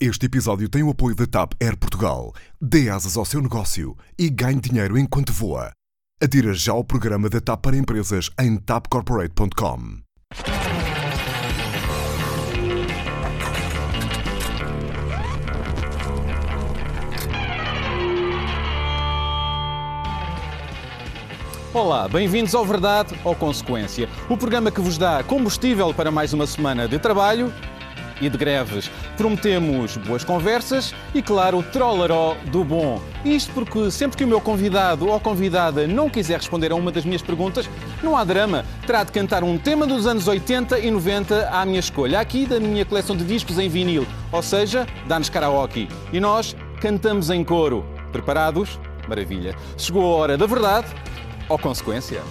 [0.00, 2.32] Este episódio tem o apoio da TAP Air Portugal.
[2.60, 5.72] Dê asas ao seu negócio e ganhe dinheiro enquanto voa.
[6.22, 9.98] Adira já ao programa da TAP para empresas em tapcorporate.com.
[21.74, 26.46] Olá, bem-vindos ao Verdade ou Consequência, o programa que vos dá combustível para mais uma
[26.46, 27.52] semana de trabalho
[28.20, 28.90] e de greves.
[29.16, 33.00] Prometemos boas conversas e, claro, trollaró do bom.
[33.24, 37.04] Isto porque sempre que o meu convidado ou convidada não quiser responder a uma das
[37.04, 37.68] minhas perguntas,
[38.02, 38.64] não há drama.
[38.86, 42.60] Terá de cantar um tema dos anos 80 e 90 à minha escolha, aqui da
[42.60, 45.88] minha coleção de discos em vinil, ou seja, dá-nos karaoke.
[46.12, 47.84] E nós cantamos em coro.
[48.12, 48.78] Preparados?
[49.08, 49.54] Maravilha.
[49.76, 50.86] Chegou a hora da verdade
[51.48, 52.22] ou consequência.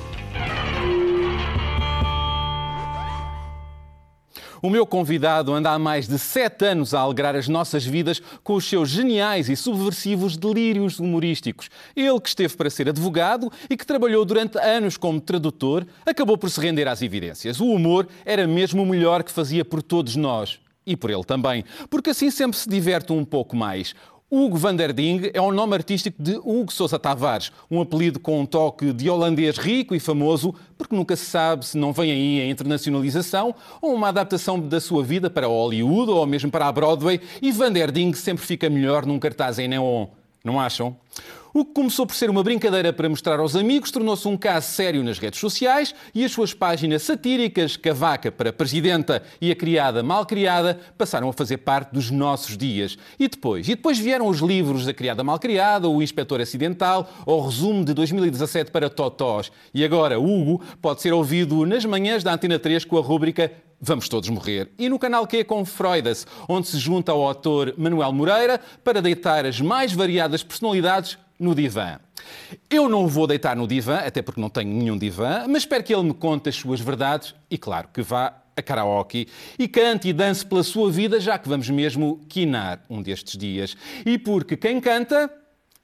[4.61, 8.53] O meu convidado anda há mais de sete anos a alegrar as nossas vidas com
[8.53, 11.69] os seus geniais e subversivos delírios humorísticos.
[11.95, 16.49] Ele que esteve para ser advogado e que trabalhou durante anos como tradutor, acabou por
[16.49, 17.59] se render às evidências.
[17.59, 20.59] O humor era mesmo o melhor que fazia por todos nós.
[20.85, 23.93] E por ele também, porque assim sempre se diverte um pouco mais.
[24.29, 28.41] Hugo van der Ding é o nome artístico de Hugo Sousa Tavares, um apelido com
[28.41, 32.41] um toque de holandês rico e famoso, porque nunca se sabe se não vem aí
[32.41, 37.21] a internacionalização ou uma adaptação da sua vida para Hollywood ou mesmo para a Broadway,
[37.41, 40.07] e van der Ding sempre fica melhor num cartaz em neon.
[40.43, 40.93] Não acham?
[41.57, 45.03] O que começou por ser uma brincadeira para mostrar aos amigos tornou-se um caso sério
[45.03, 50.23] nas redes sociais e as suas páginas satíricas, Cavaca para Presidenta e a Criada Mal
[50.23, 52.95] Criada, passaram a fazer parte dos nossos dias.
[53.19, 53.67] E depois?
[53.67, 57.83] E depois vieram os livros da Criada Mal Criada, o Inspetor Acidental ou o resumo
[57.83, 59.51] de 2017 para Totós.
[59.73, 64.07] E agora, Hugo pode ser ouvido nas manhãs da Antena 3 com a rúbrica Vamos
[64.07, 64.69] Todos Morrer.
[64.77, 69.43] E no canal Q com Freudas, onde se junta ao autor Manuel Moreira para deitar
[69.43, 71.99] as mais variadas personalidades no divã.
[72.69, 75.83] Eu não o vou deitar no divã, até porque não tenho nenhum divã, mas espero
[75.83, 80.09] que ele me conte as suas verdades e, claro, que vá a karaoke e cante
[80.09, 83.77] e dance pela sua vida, já que vamos mesmo quinar um destes dias.
[84.05, 85.31] E porque quem canta,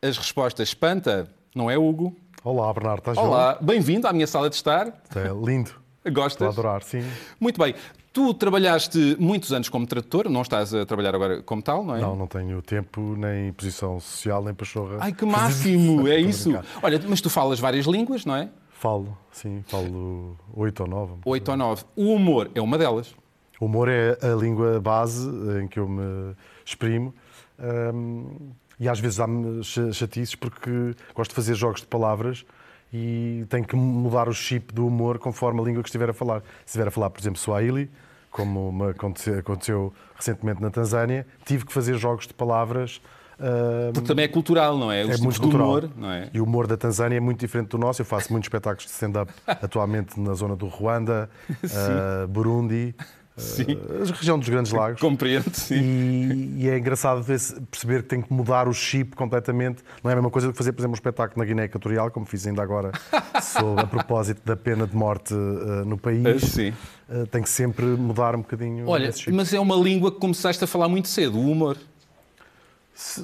[0.02, 2.16] as respostas espanta, não é, Hugo?
[2.44, 4.88] Olá, Bernardo, estás Olá, bem-vindo à minha sala de estar.
[5.16, 5.72] É lindo.
[6.12, 6.34] Gostas?
[6.34, 7.04] Estou a adorar, sim.
[7.40, 7.76] Muito bem.
[8.14, 12.00] Tu trabalhaste muitos anos como tradutor, não estás a trabalhar agora como tal, não é?
[12.00, 14.98] Não, não tenho tempo, nem posição social, nem pachorra.
[15.00, 16.06] Ai, que máximo!
[16.08, 16.52] é isso.
[16.84, 18.50] Olha, mas tu falas várias línguas, não é?
[18.70, 21.14] Falo, sim, falo oito ou nove.
[21.26, 21.86] Oito ou nove.
[21.96, 23.16] O humor é uma delas.
[23.60, 25.28] O humor é a língua base
[25.60, 27.16] em que eu me exprimo.
[27.58, 32.46] Um, e às vezes há-me chatices porque gosto de fazer jogos de palavras
[32.94, 36.42] e tenho que mudar o chip do humor conforme a língua que estiver a falar.
[36.64, 37.90] Se estiver a falar, por exemplo, Swahili,
[38.30, 43.02] como me aconteceu, aconteceu recentemente na Tanzânia, tive que fazer jogos de palavras.
[43.40, 45.04] Uh, Porque também é cultural, não é?
[45.04, 45.68] Os é muito cultural.
[45.68, 46.30] humor, não é?
[46.32, 48.00] E o humor da Tanzânia é muito diferente do nosso.
[48.02, 52.96] Eu faço muitos espetáculos de stand-up atualmente na zona do Ruanda, uh, Burundi.
[53.36, 53.80] Sim.
[53.90, 55.02] a região dos Grandes Lagos.
[55.02, 55.76] Compreendo, sim.
[55.76, 59.84] E, e, é engraçado perceber que tem que mudar o chip completamente.
[60.04, 62.12] Não é a mesma coisa do que fazer, por exemplo, um espetáculo na Guiné Equatorial,
[62.12, 62.92] como fiz ainda agora,
[63.42, 66.44] sobre, a propósito da pena de morte uh, no país.
[66.44, 66.74] Uh, sim.
[67.10, 68.88] Uh, tem que sempre mudar um bocadinho.
[68.88, 71.78] Olha, mas é uma língua que começaste a falar muito cedo, o humor.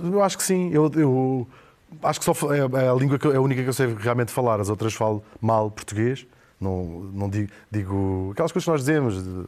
[0.04, 0.72] Eu acho que sim.
[0.74, 1.48] Eu, eu
[2.02, 4.32] acho que só é, é a língua que, é a única que eu sei realmente
[4.32, 4.60] falar.
[4.60, 6.26] As outras falo mal português.
[6.60, 9.24] Não, não digo, digo aquelas coisas que nós dizemos.
[9.24, 9.46] De,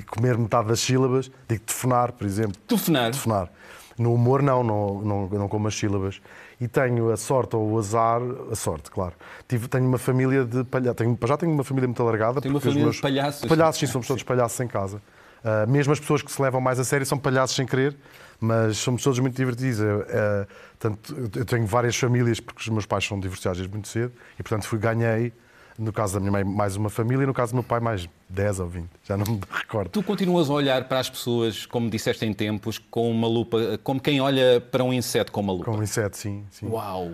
[0.00, 2.56] comer metade das sílabas, digo telefonar, por exemplo.
[2.66, 3.10] Telefonar?
[3.10, 3.50] Telefonar.
[3.98, 6.20] No humor, não, não, não, não como as sílabas.
[6.60, 8.20] E tenho a sorte ou o azar,
[8.50, 9.14] a sorte, claro.
[9.46, 10.96] Tive, tenho uma família de palhaços.
[10.96, 12.40] Tenho, já tenho uma família muito alargada.
[12.40, 13.48] Tenho uma família de palhaços.
[13.48, 15.02] Palhaços, sim, somos todos palhaços em casa.
[15.44, 17.96] Uh, mesmo as pessoas que se levam mais a sério são palhaços sem querer,
[18.40, 19.80] mas somos todos muito divertidos.
[19.80, 20.46] Eu, uh,
[20.78, 24.42] tanto, eu tenho várias famílias, porque os meus pais são divorciados desde muito cedo, e
[24.42, 25.32] portanto fui, ganhei
[25.78, 28.08] no caso da minha mãe, mais uma família, e no caso do meu pai, mais
[28.28, 28.88] 10 ou 20.
[29.04, 29.90] Já não me recordo.
[29.90, 34.00] Tu continuas a olhar para as pessoas, como disseste em tempos, com uma lupa, como
[34.00, 35.64] quem olha para um inseto com uma lupa.
[35.64, 36.44] Com um inseto, sim.
[36.50, 36.66] sim.
[36.68, 37.12] Uau!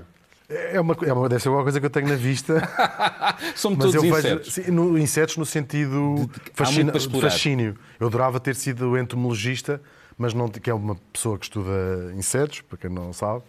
[0.48, 2.66] É uma, é uma, deve ser alguma coisa que eu tenho na vista.
[3.54, 4.54] São todos eu insetos.
[4.54, 7.76] Vejo, sim, no, insetos no sentido fascina, fascínio.
[8.00, 9.78] Eu adorava ter sido entomologista,
[10.16, 13.42] mas não, que é uma pessoa que estuda insetos, para quem não sabe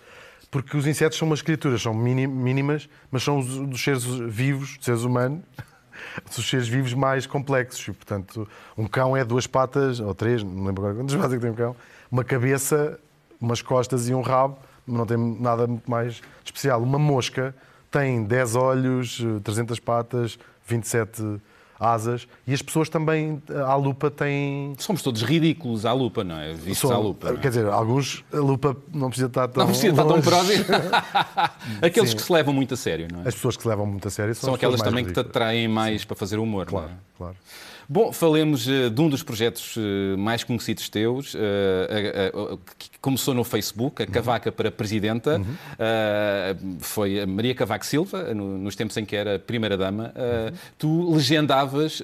[0.51, 4.85] porque os insetos são umas criaturas, são mínimas, mas são os, dos seres vivos, dos
[4.85, 5.41] seres humanos,
[6.35, 7.87] dos seres vivos mais complexos.
[7.87, 8.47] E, portanto,
[8.77, 11.51] um cão é duas patas, ou três, não lembro agora quantas patas é que tem
[11.51, 11.75] um cão,
[12.11, 12.99] uma cabeça,
[13.39, 14.57] umas costas e um rabo,
[14.87, 16.81] não tem nada muito mais especial.
[16.81, 17.55] Uma mosca
[17.91, 21.39] tem 10 olhos, 300 patas, 27
[21.79, 24.75] asas e as pessoas também à lupa têm.
[24.77, 26.53] Somos todos ridículos à lupa, não é?
[26.53, 27.29] Vistos à lupa.
[27.29, 27.37] É?
[27.37, 29.61] Quer dizer, alguns a lupa não precisa estar tão.
[29.63, 30.65] Não precisa estar tão próximo.
[31.81, 32.15] Aqueles Sim.
[32.17, 33.27] que se levam muito a sério, não é?
[33.29, 35.25] As pessoas que se levam muito a sério são, são aquelas também ridículas.
[35.25, 36.07] que te atraem mais Sim.
[36.07, 37.17] para fazer humor, claro, é?
[37.17, 37.35] Claro.
[37.91, 43.43] Bom, falemos uh, de um dos projetos uh, mais conhecidos teus, uh, que começou no
[43.43, 44.11] Facebook, a uhum.
[44.11, 45.37] Cavaca para Presidenta.
[45.37, 46.77] Uhum.
[46.79, 50.13] foi a Maria Cavaco Silva, no, nos tempos em que era Primeira-Dama.
[50.15, 50.57] Uhum.
[50.77, 52.03] Tu legendavas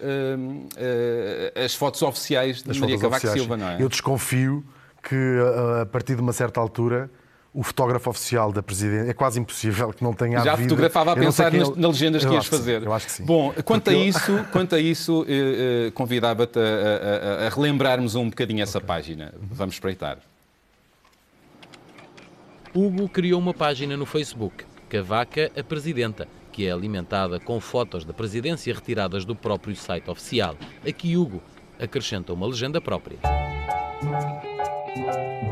[1.63, 3.27] as fotos oficiais de as Maria Cavaco.
[3.27, 3.77] Silva, não é?
[3.79, 4.65] Eu desconfio
[5.03, 5.37] que,
[5.81, 7.11] a partir de uma certa altura,
[7.55, 9.09] o fotógrafo oficial da presidência.
[9.09, 10.69] É quase impossível que não tenha Já havido...
[10.69, 12.83] fotografava a pensar nas, nas legendas eu que ias fazer.
[12.83, 13.23] eu acho que sim.
[13.23, 14.43] Bom, quanto Porque a isso, eu...
[14.51, 18.87] quanto a isso eh, eh, convidava-te a, a, a, relembrarmos um bocadinho essa okay.
[18.87, 19.33] página.
[19.39, 20.17] Vamos espreitar.
[22.73, 28.13] Hugo criou uma página no Facebook, Cavaca a Presidenta, que é alimentada com fotos da
[28.13, 30.57] presidência retiradas do próprio site oficial.
[30.85, 31.41] Aqui Hugo
[31.79, 33.17] acrescenta uma legenda própria.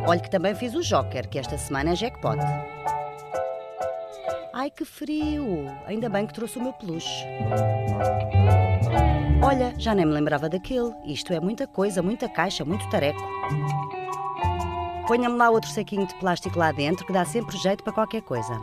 [0.06, 2.38] Olhe que também fiz o Joker, que esta semana é jackpot.
[4.52, 5.66] Ai que frio!
[5.86, 7.26] Ainda bem que trouxe o meu peluche.
[9.42, 10.92] Olha, já nem me lembrava daquele.
[11.06, 13.22] Isto é muita coisa, muita caixa, muito tareco.
[15.08, 18.60] Ponha-me lá outro saquinho de plástico lá dentro que dá sempre jeito para qualquer coisa.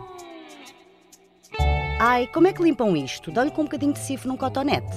[1.99, 3.31] Ai, como é que limpam isto?
[3.31, 4.93] Dão-lhe com um bocadinho de cifre num cotonete.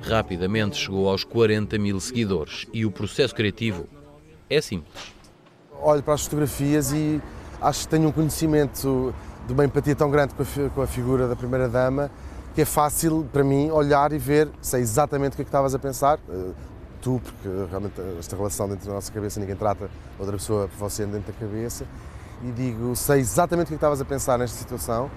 [0.00, 3.88] Rapidamente chegou aos 40 mil seguidores e o processo criativo
[4.48, 5.21] é simples
[5.82, 7.20] olho para as fotografias e
[7.60, 9.14] acho que tenho um conhecimento
[9.46, 12.10] de uma empatia tão grande com a, com a figura da Primeira-Dama
[12.54, 15.74] que é fácil para mim olhar e ver, sei exatamente o que é que estavas
[15.74, 16.18] a pensar.
[16.28, 16.54] Uh,
[17.00, 21.06] tu, porque realmente esta relação dentro da nossa cabeça ninguém trata outra pessoa por você
[21.06, 21.86] dentro da cabeça.
[22.42, 25.10] E digo, sei exatamente o que é estavas a pensar nesta situação.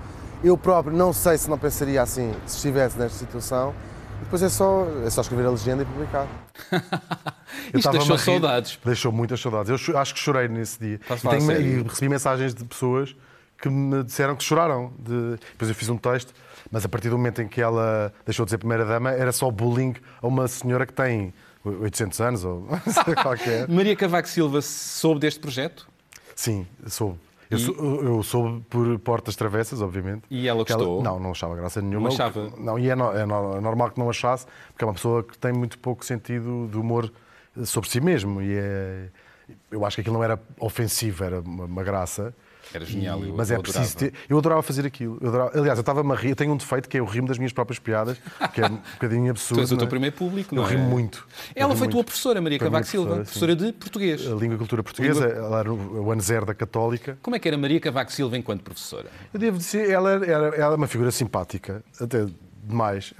[0.43, 3.73] Eu próprio não sei se não pensaria assim se estivesse nesta situação
[4.25, 6.27] depois é só, é só escrever a legenda e publicar.
[7.73, 8.79] Isto deixou saudades.
[8.83, 9.87] Deixou muitas saudades.
[9.87, 10.99] Eu acho que chorei nesse dia.
[10.99, 13.15] E, tenho, e, recebi mensagens de pessoas
[13.57, 14.91] que me disseram que choraram.
[14.99, 15.37] De...
[15.51, 16.33] Depois eu fiz um texto,
[16.71, 19.93] mas a partir do momento em que ela deixou de ser primeira-dama, era só bullying
[20.21, 21.33] a uma senhora que tem
[21.63, 22.67] 800 anos ou
[23.21, 23.67] qualquer.
[23.67, 25.87] Maria Cavaco Silva soube deste projeto?
[26.35, 27.19] Sim, soube.
[27.49, 30.23] Eu, sou, eu soube por portas travessas, obviamente.
[30.29, 31.01] E ela gostou?
[31.01, 32.09] Ela, não, não achava graça nenhuma.
[32.09, 32.51] Não achava?
[32.57, 35.53] Não, e é, no, é, normal que não achasse, porque é uma pessoa que tem
[35.53, 37.11] muito pouco sentido de humor
[37.65, 38.41] sobre si mesmo.
[38.41, 39.09] E é,
[39.71, 42.33] eu acho que aquilo não era ofensivo, era uma, uma graça.
[42.73, 44.13] Era genial, eu, Mas é preciso ter...
[44.27, 45.17] Eu adorava fazer aquilo.
[45.21, 45.57] Eu adorava...
[45.57, 46.29] Aliás, eu estava-me a rir.
[46.29, 48.17] Eu tenho um defeito que é o rimo das minhas próprias piadas,
[48.53, 49.59] que é um bocadinho absurdo.
[49.59, 49.89] Tu és o teu é?
[49.89, 50.73] primeiro público, não eu é?
[50.73, 51.27] Eu rimo muito.
[51.55, 51.91] Ela foi muito.
[51.91, 54.27] tua professora, Maria Cavaco Silva, professora de português.
[54.27, 55.45] A língua e cultura portuguesa, língua...
[55.45, 57.17] ela era o ano zero da Católica.
[57.21, 59.09] Como é que era Maria Cavaco Silva enquanto professora?
[59.33, 62.25] Eu devo dizer, ela era, era, uma figura simpática, até
[62.63, 63.13] demais.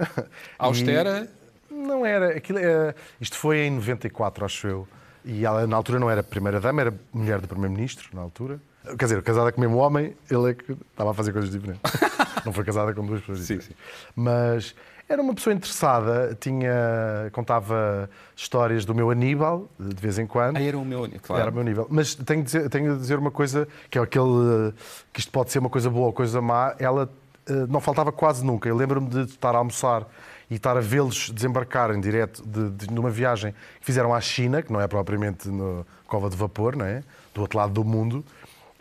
[0.58, 1.28] Austera?
[1.70, 2.36] E não era.
[2.36, 2.94] Aquilo era...
[3.20, 4.88] Isto foi em 94, acho eu.
[5.26, 8.60] E ela, na altura, não era primeira-dama, era mulher do primeiro-ministro, na altura.
[8.96, 11.82] Quer dizer, casada com o mesmo homem, ele é que estava a fazer coisas diferentes.
[12.46, 13.66] não foi casada com duas pessoas diferentes.
[13.66, 14.12] Sim, sim.
[14.14, 14.72] Mas
[15.08, 20.56] era uma pessoa interessada, tinha, contava histórias do meu Aníbal, de vez em quando.
[20.58, 21.42] Ah, era o meu Aníbal, claro.
[21.42, 21.86] Era o meu nível.
[21.90, 24.72] Mas tenho de, dizer, tenho de dizer uma coisa, que é aquele,
[25.12, 27.10] que isto pode ser uma coisa boa ou coisa má, ela
[27.48, 28.68] eh, não faltava quase nunca.
[28.68, 30.06] Eu lembro-me de estar a almoçar
[30.50, 34.62] e estar a vê-los desembarcarem direto de, de, de, uma viagem que fizeram à China,
[34.62, 37.02] que não é propriamente no Cova de Vapor, não é?
[37.34, 38.24] do outro lado do mundo,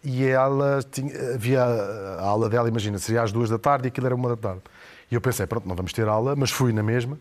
[0.04, 4.06] e ela tinha, havia a aula dela, imagina, seria às duas da tarde e aquilo
[4.06, 4.62] era uma da tarde.
[5.10, 7.18] E eu pensei, pronto, não vamos ter aula, mas fui na mesma.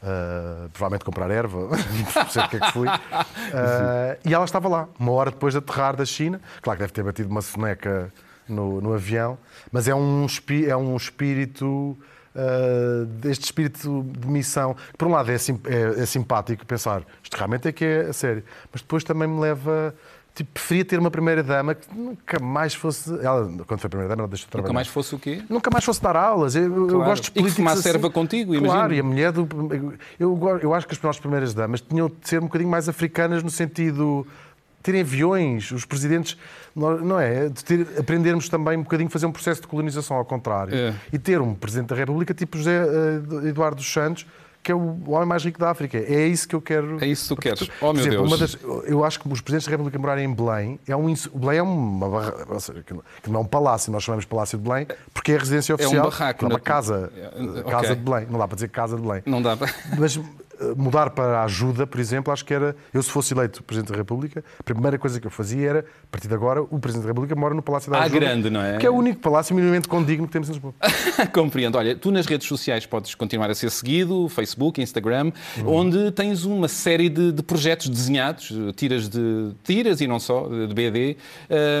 [0.00, 1.58] Uh, provavelmente comprar erva,
[2.14, 2.86] não sei o que é que fui.
[2.86, 6.40] Uh, e ela estava lá, uma hora depois de aterrar da China.
[6.62, 8.12] Claro que deve ter batido uma soneca
[8.48, 9.36] no, no avião,
[9.72, 10.26] mas é um,
[10.66, 11.98] é um espírito
[12.34, 17.02] uh, deste espírito de missão, que por um lado é, sim, é, é, simpático pensar,
[17.22, 18.42] isto realmente é que é a sério,
[18.72, 19.94] mas depois também me leva.
[20.34, 23.10] Tipo, preferia ter uma primeira-dama que nunca mais fosse.
[23.24, 24.68] Ela, quando foi primeira-dama, ela deixou de trabalhar.
[24.68, 25.42] Nunca mais fosse o quê?
[25.48, 26.54] Nunca mais fosse dar aulas.
[26.54, 26.90] Eu, claro.
[26.92, 27.52] eu gosto de políticos.
[27.52, 27.88] E que fumasse assim.
[27.88, 28.72] erva contigo, imagino.
[28.72, 29.48] Claro, e a mulher do.
[30.16, 33.50] Eu, eu acho que as nossas primeiras-damas tinham de ser um bocadinho mais africanas no
[33.50, 34.24] sentido
[34.82, 36.36] terem aviões, os presidentes,
[36.74, 37.48] não é?
[37.48, 40.74] De ter, aprendermos também um bocadinho a fazer um processo de colonização ao contrário.
[40.74, 40.94] É.
[41.12, 44.26] E ter um presidente da República tipo José eh, Eduardo dos Santos,
[44.62, 45.96] que é o homem mais rico da África.
[45.96, 47.02] É isso que eu quero.
[47.02, 47.70] É isso que tu queres.
[47.80, 48.40] Oh, meu exemplo, Deus.
[48.40, 51.12] Das, eu acho que os presidentes da República morarem em Belém é um.
[51.34, 52.32] Belém é uma barra,
[53.22, 56.04] que não é um palácio, nós chamamos Palácio de Belém, porque é a residência oficial.
[56.04, 56.44] É um barraco.
[56.44, 57.10] É uma casa.
[57.16, 57.96] É, casa okay.
[57.96, 58.26] de Belém.
[58.30, 59.22] Não dá para dizer casa de Belém.
[59.24, 59.72] Não dá para.
[59.98, 60.20] Mas
[60.76, 63.96] mudar para a ajuda, por exemplo, acho que era, eu se fosse eleito Presidente da
[63.96, 67.10] República, a primeira coisa que eu fazia era, a partir de agora, o Presidente da
[67.10, 68.18] República mora no Palácio da ah, Ajuda.
[68.18, 68.78] grande, não é?
[68.78, 70.74] Que é o único palácio minimamente condigno que temos em Lisboa.
[71.32, 71.78] Compreendo.
[71.78, 75.74] Olha, tu nas redes sociais podes continuar a ser seguido, Facebook, Instagram, uhum.
[75.74, 80.74] onde tens uma série de, de, projetos desenhados, tiras de tiras e não só, de
[80.74, 81.16] BD,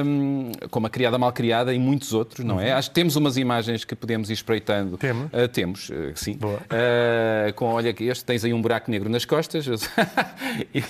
[0.04, 2.72] um, como a Criada Mal Criada e muitos outros, não é?
[2.72, 2.78] Uhum.
[2.78, 4.96] Acho que temos umas imagens que podemos ir espreitando.
[4.96, 5.26] Temos?
[5.26, 6.38] Uh, temos, uh, sim.
[6.42, 9.66] Uh, com, olha, este tens aí um buraco negro nas costas
[10.74, 10.84] e,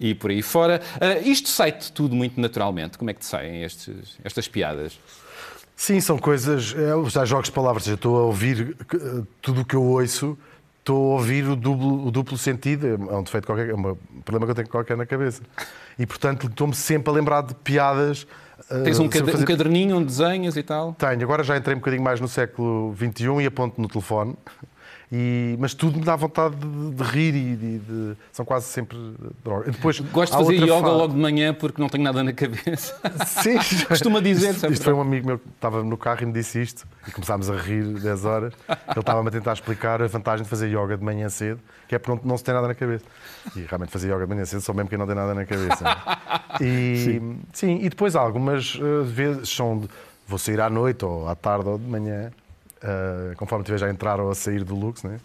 [0.00, 0.80] e, por aí fora.
[0.96, 2.96] Uh, isto sai-te tudo muito naturalmente.
[2.96, 4.98] Como é que te saem estes, estas piadas?
[5.76, 6.72] Sim, são coisas.
[6.72, 7.86] Eu já jogos de palavras.
[7.86, 10.36] Eu estou a ouvir eh, tudo o que eu ouço,
[10.78, 12.86] estou a ouvir o duplo, o duplo sentido.
[12.86, 15.42] É um defeito qualquer, é um problema que eu tenho qualquer na cabeça.
[15.98, 18.26] E portanto estou-me sempre a lembrar de piadas.
[18.70, 19.36] Eh, Tens um, fazer...
[19.36, 20.94] um caderninho onde desenhas e tal?
[20.94, 24.36] Tenho, agora já entrei um bocadinho mais no século XXI e aponto no telefone.
[25.12, 28.96] E, mas tudo me dá vontade de, de rir e de, de, são quase sempre
[29.44, 29.74] drogas.
[29.74, 30.88] Depois, Gosto de fazer yoga fa...
[30.88, 32.94] logo de manhã porque não tenho nada na cabeça.
[33.26, 33.58] Sim.
[33.88, 36.62] Costuma dizer, isto, isto foi um amigo meu que estava no carro e me disse
[36.62, 38.54] isto e começámos a rir 10 horas.
[38.68, 41.98] Ele estava-me a tentar explicar a vantagem de fazer yoga de manhã cedo, que é
[41.98, 43.04] porque não, não se tem nada na cabeça.
[43.56, 45.84] E realmente fazer yoga de manhã cedo só mesmo quem não tem nada na cabeça.
[46.60, 47.40] E, sim.
[47.52, 47.78] sim.
[47.80, 49.88] e depois algumas uh, vezes são de,
[50.26, 52.30] vou sair à noite ou à tarde ou de manhã
[52.82, 55.18] uh, conforme estiver já a entrar ou a sair do Lux, né?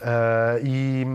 [0.00, 1.06] Uh, e,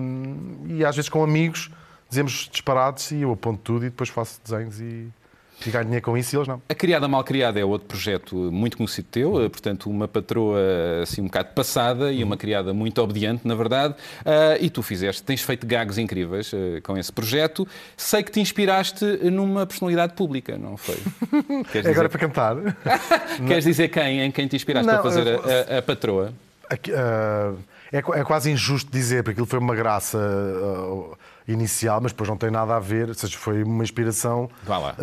[0.77, 1.69] e, às vezes com amigos
[2.09, 5.07] dizemos disparados e eu aponto tudo e depois faço desenhos e,
[5.71, 6.61] ganho dinheiro com isso e eles não.
[6.67, 10.59] A Criada Mal Criada é outro projeto muito conhecido teu, eh, portanto, uma patroa
[11.01, 13.93] assim um bocado passada e uma criada muito obediente, na verdade.
[14.21, 17.67] Uh, e tu fizeste, tens feito gagos incríveis uh, com esse projeto.
[17.95, 20.97] Sei que te inspiraste numa personalidade pública, não foi?
[21.71, 22.55] Queres é agora para cantar.
[23.47, 26.33] Queres dizer quem, em quem te inspiraste não, para fazer a, a, a patroa?
[26.69, 27.57] Aqui, uh,
[27.91, 30.17] é, é, quase injusto dizer, porque aquilo foi uma graça
[31.47, 34.49] inicial, mas depois não tem nada a ver, ou seja, foi uma inspiração.
[34.63, 34.95] Vá lá.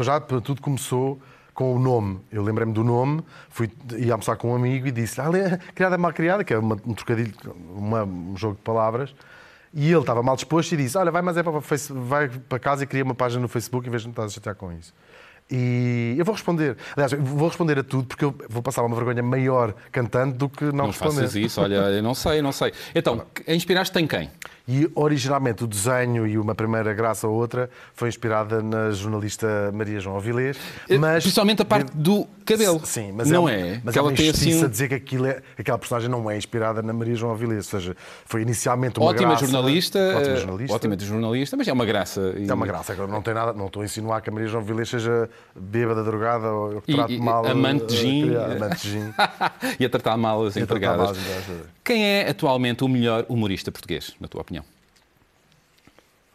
[0.00, 1.20] Já tudo começou
[1.54, 2.20] com o nome.
[2.30, 5.28] Eu lembrei-me do nome, fui ia almoçar com um amigo e disse ah,
[5.74, 7.32] criada mal criada, que é uma, um trocadilho,
[7.74, 9.14] uma, um jogo de palavras.
[9.72, 11.52] E ele estava mal disposto e disse: Olha, vai, mas é para,
[11.90, 14.28] vai para casa e cria uma página no Facebook em vez de não estar a
[14.28, 14.92] chatear com isso.
[15.50, 16.76] E eu vou responder.
[16.96, 20.64] Aliás, vou responder a tudo porque eu vou passar uma vergonha maior cantando do que
[20.64, 21.14] não, não responder.
[21.14, 22.72] Não faças isso, olha, eu não sei, não sei.
[22.94, 24.30] Então, inspiraste em quem?
[24.66, 30.00] E originalmente o desenho e uma primeira graça ou outra foi inspirada na jornalista Maria
[30.00, 30.56] João Avilés.
[30.88, 31.22] Eh, mas...
[31.22, 32.80] Principalmente a parte do cabelo.
[32.84, 33.60] Sim, mas não é.
[33.60, 34.64] é mas ela tem assim...
[34.64, 37.72] a dizer que aquilo é, aquela personagem não é inspirada na Maria João Avilés.
[37.72, 39.46] Ou seja, foi inicialmente uma ótima graça.
[39.46, 40.74] Jornalista, ótima jornalista.
[40.74, 42.34] Ótima jornalista, mas é uma graça.
[42.36, 42.48] E...
[42.48, 42.94] É uma graça.
[43.06, 46.50] Não, tem nada, não estou a insinuar que a Maria João Avilés seja bêbada, drogada
[46.50, 47.46] ou que trate mal.
[47.46, 48.34] Amante de gin.
[48.34, 49.14] Amante de gin.
[49.78, 51.18] e a tratar mal as empregadas.
[51.84, 54.64] Quem é atualmente o melhor humorista português, na tua opinião?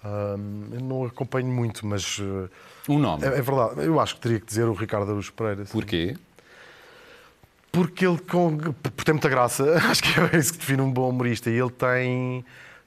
[0.04, 2.20] eu não acompanho muito, mas.
[2.20, 2.50] Uh,
[2.88, 3.26] um nome.
[3.26, 3.86] É, é, verdade.
[3.86, 5.66] Eu acho que teria que dizer o Ricardo Araújo Pereira.
[5.66, 5.74] Sim.
[5.74, 6.16] Porquê?
[7.72, 9.76] Porque ele com, tem muita graça.
[9.90, 11.50] Acho que é isso que define um bom humorista.
[11.50, 12.44] E ele tem,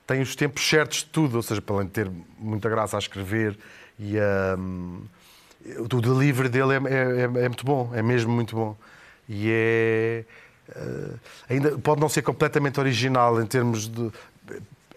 [0.06, 1.36] tem os tempos certos de tudo.
[1.36, 3.56] Ou seja, para além de ter muita graça a escrever
[3.98, 4.14] e
[4.58, 5.02] um,
[5.78, 7.92] o delivery dele é, é, é, é, muito bom.
[7.94, 8.76] É mesmo muito bom.
[9.28, 10.24] E é.
[10.74, 14.10] Uh, ainda pode não ser completamente original em termos de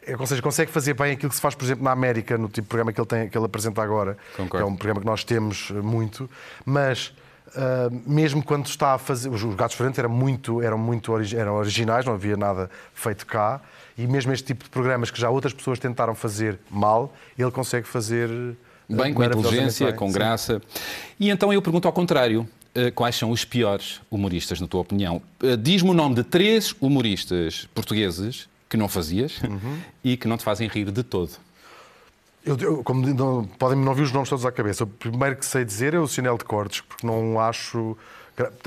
[0.06, 2.48] é, ou seja, consegue fazer bem aquilo que se faz, por exemplo, na América, no
[2.48, 4.50] tipo de programa que ele, tem, que ele apresenta agora, Concordo.
[4.52, 6.30] que é um programa que nós temos eh, muito,
[6.64, 7.12] mas
[7.48, 9.30] uh, mesmo quando está a fazer.
[9.30, 13.62] Os, os Gatos Frentes eram muito, eram muito eram originais, não havia nada feito cá,
[13.98, 17.88] e mesmo este tipo de programas que já outras pessoas tentaram fazer mal, ele consegue
[17.88, 18.30] fazer.
[18.30, 19.96] Eh, bem, com inteligência, bem.
[19.96, 20.62] com graça.
[20.70, 20.82] Sim.
[21.20, 22.48] E então eu pergunto ao contrário.
[22.94, 25.22] Quais são os piores humoristas, na tua opinião?
[25.62, 29.80] Diz-me o nome de três humoristas portugueses que não fazias uhum.
[30.04, 31.32] e que não te fazem rir de todo.
[32.46, 34.84] Eu, eu, como não, podem não ouvir os nomes todos à cabeça.
[34.84, 37.98] O primeiro que sei dizer é o chinelo de cortes, porque não acho.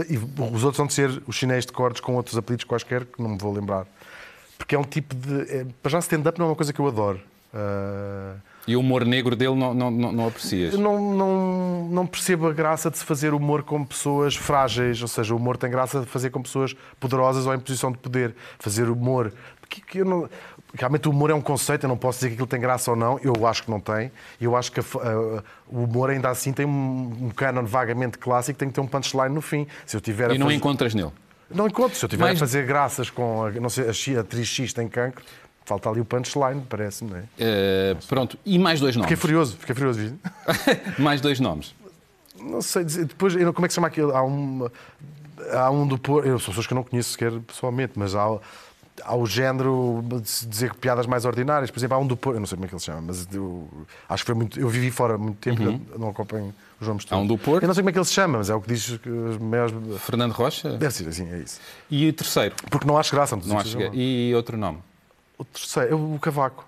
[0.08, 3.30] E os outros vão ser os chinéis de cortes com outros apelidos quaisquer que não
[3.30, 3.86] me vou lembrar.
[4.56, 5.42] Porque é um tipo de.
[5.42, 7.20] É, para já, stand-up não é uma coisa que eu adoro.
[7.54, 8.47] Uh...
[8.68, 10.74] E o humor negro dele não, não, não, não aprecias?
[10.74, 15.34] Não, não, não percebo a graça de se fazer humor com pessoas frágeis, ou seja,
[15.34, 18.34] o humor tem graça de fazer com pessoas poderosas ou em posição de poder.
[18.58, 19.32] Fazer humor
[19.68, 20.28] que, que eu não,
[20.74, 22.96] realmente o humor é um conceito, eu não posso dizer que aquilo tem graça ou
[22.96, 24.10] não, eu acho que não tem.
[24.40, 28.58] Eu acho que a, a, o humor ainda assim tem um, um canon vagamente clássico,
[28.58, 29.66] tem que ter um punchline no fim.
[29.86, 30.56] Se eu tiver e não fazer...
[30.56, 31.12] encontras nele?
[31.50, 31.96] Não encontro.
[31.96, 32.36] Se eu tiver Mas...
[32.36, 35.24] a fazer graças com a, não sei, a atriz X tem cancro,
[35.68, 37.20] falta ali o punchline, parece-me, não é?
[37.20, 39.08] Uh, pronto, e mais dois nomes.
[39.08, 40.18] Fiquei furioso, fiquei furioso.
[40.98, 41.74] mais dois nomes.
[42.40, 43.04] Não sei dizer.
[43.04, 44.16] Depois, como é que se chama aquilo?
[44.16, 44.68] Há um.
[45.52, 46.26] Há um do Porto.
[46.38, 48.38] São pessoas que eu não conheço sequer pessoalmente, mas há
[49.04, 51.70] ao género de dizer piadas mais ordinárias.
[51.70, 53.02] Por exemplo, há um do Porto, eu não sei como é que ele se chama,
[53.02, 53.68] mas eu,
[54.08, 54.58] acho que foi muito.
[54.58, 55.80] Eu vivi fora muito tempo, uhum.
[55.98, 57.20] não acompanho o João Mistura.
[57.20, 57.62] Há um do Porto.
[57.62, 59.08] Eu não sei como é que ele se chama, mas é o que diz que
[59.08, 59.74] os maiores.
[60.00, 60.76] Fernando Rocha?
[60.76, 61.60] Deve ser assim, é isso.
[61.90, 62.54] E o terceiro?
[62.70, 64.78] Porque não acho graça, não, não acho E outro nome?
[65.38, 66.66] O terceiro, o Cavaco.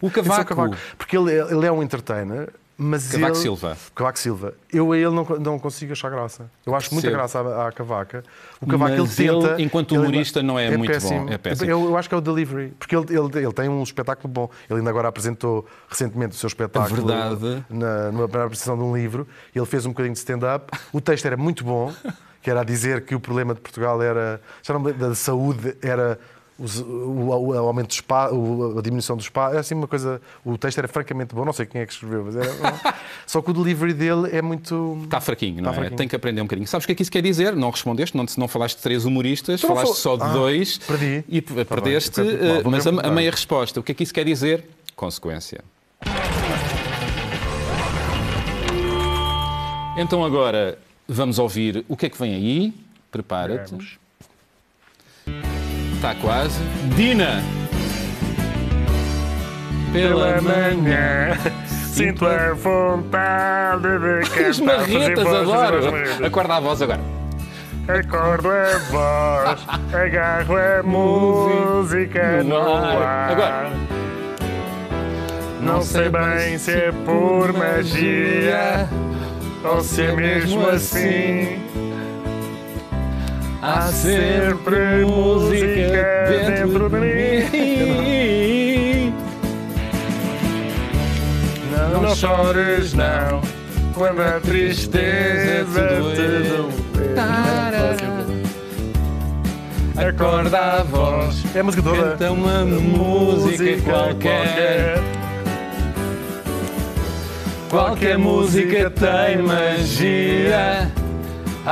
[0.00, 0.40] O Cavaco.
[0.40, 0.76] É o Cavaco.
[0.96, 2.50] Porque ele, ele é um entertainer
[2.82, 3.42] mas Cavaco ele...
[3.42, 3.76] Silva.
[3.94, 4.54] Cavaco Silva.
[4.72, 6.50] Eu a ele não, não consigo achar graça.
[6.64, 8.24] Eu acho muita graça à, à Cavaca.
[8.58, 9.52] O Cavaco Mas ele tenta.
[9.52, 10.46] Ele, enquanto humorista, ele...
[10.46, 11.26] não é, é muito péssimo.
[11.26, 11.30] bom.
[11.30, 11.70] É péssimo.
[11.70, 12.72] Eu, eu, acho que é o delivery.
[12.78, 14.48] Porque ele, ele, ele tem um espetáculo bom.
[14.70, 17.04] Ele ainda agora apresentou recentemente o seu espetáculo.
[17.04, 17.62] Verdade.
[17.68, 19.28] Na, numa apresentação de um livro.
[19.54, 20.72] Ele fez um bocadinho de stand-up.
[20.90, 21.92] O texto era muito bom.
[22.40, 24.40] Que era a dizer que o problema de Portugal era.
[24.62, 26.18] Já não, da saúde era
[26.60, 30.20] o, o, aumento do espaço, a diminuição do espaço, é assim uma coisa.
[30.44, 32.50] O texto era francamente bom, não sei quem é que escreveu, mas era.
[33.26, 35.00] Só que o delivery dele é muito.
[35.04, 35.74] Está fraquinho, não Está é?
[35.74, 35.96] Fraquinho.
[35.96, 36.68] Tem que aprender um bocadinho.
[36.68, 37.56] Sabes o que é que isso quer dizer?
[37.56, 40.78] Não respondeste, não, não falaste de três humoristas, então, falaste só de ah, dois.
[40.78, 41.24] Perdi.
[41.28, 43.80] E tá perdeste, bem, uh, mas a, a meia resposta.
[43.80, 44.64] O que é que isso quer dizer?
[44.94, 45.64] Consequência.
[49.96, 52.74] Então agora vamos ouvir o que é que vem aí.
[53.10, 53.98] Prepara-te.
[56.00, 56.58] Está quase.
[56.96, 57.42] Dina!
[59.92, 61.36] Pela manhã
[61.68, 64.46] sinto a vontade de cantar.
[64.48, 65.80] As marretas, adoro!
[66.24, 67.00] Acorda a voz agora.
[67.86, 73.32] Acordo a voz, agarro a música no ar.
[73.32, 73.70] Agora.
[75.60, 78.88] Não sei bem se é por magia
[79.62, 81.69] ou se é mesmo assim.
[83.62, 89.14] Há sempre música dentro de mim.
[91.70, 93.42] Não, não chores, não,
[93.92, 96.40] quando a tristeza te
[100.08, 102.12] Acorda a voz, é a música toda.
[102.12, 105.02] Canta uma música qualquer.
[107.68, 110.90] Qualquer música tem magia.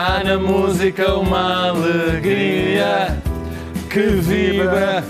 [0.01, 3.21] Há na música uma alegria
[3.91, 5.03] que vibra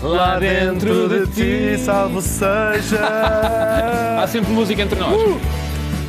[0.00, 3.00] lá dentro de ti, salvo seja.
[4.22, 5.12] Há sempre música entre nós.
[5.20, 5.40] Uh!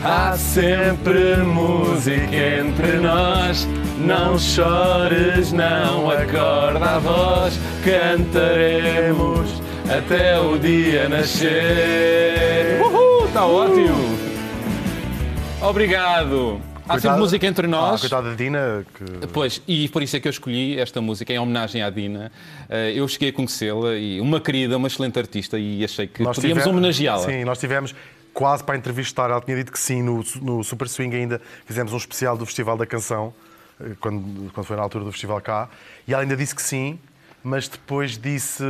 [0.03, 3.67] Há sempre música entre nós.
[3.97, 7.59] Não chores, não acorda a voz.
[7.83, 12.79] Cantaremos até o dia nascer.
[12.83, 14.15] Uhul, está ótimo.
[15.59, 16.74] Obrigado.
[16.87, 17.95] Há sempre música entre nós.
[17.95, 18.85] Ah, coitada da Dina.
[18.93, 19.27] Que...
[19.27, 22.31] Pois, e por isso é que eu escolhi esta música em homenagem à Dina.
[22.69, 26.35] Eh, eu cheguei a conhecê-la e uma querida, uma excelente artista e achei que nós
[26.35, 27.25] podíamos tivemos, homenageá-la.
[27.25, 27.95] Sim, nós tivemos
[28.33, 29.29] quase para entrevistar.
[29.29, 32.77] Ela tinha dito que sim, no, no Super Swing ainda fizemos um especial do Festival
[32.77, 33.33] da Canção,
[33.81, 35.69] eh, quando, quando foi na altura do festival cá,
[36.07, 36.99] e ela ainda disse que sim,
[37.45, 38.63] mas depois disse,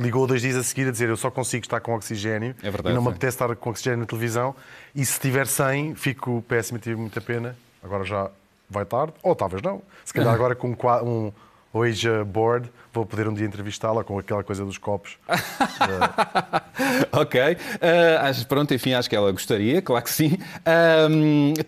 [0.00, 2.88] ligou dois dias a seguir a dizer eu só consigo estar com oxigênio é verdade,
[2.88, 4.56] e não me apetece estar com oxigênio na televisão
[4.94, 7.54] e se tiver 100 fico péssimo e tive muita pena.
[7.84, 8.30] Agora já
[8.70, 9.82] vai tarde, ou talvez não.
[10.02, 10.70] Se calhar agora com
[11.04, 11.32] um
[11.74, 15.18] Ouija Board vou poder um dia entrevistá-la com aquela coisa dos copos.
[17.12, 17.40] ok.
[17.40, 20.38] Uh, pronto, enfim, acho que ela gostaria, claro que sim.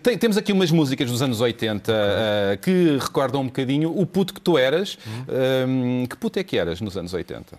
[0.01, 4.05] tem, temos aqui umas músicas dos anos 80 uh, ah, que recordam um bocadinho o
[4.05, 4.97] puto que tu eras.
[5.27, 6.05] Uhum.
[6.07, 7.57] que puto é que eras nos anos 80?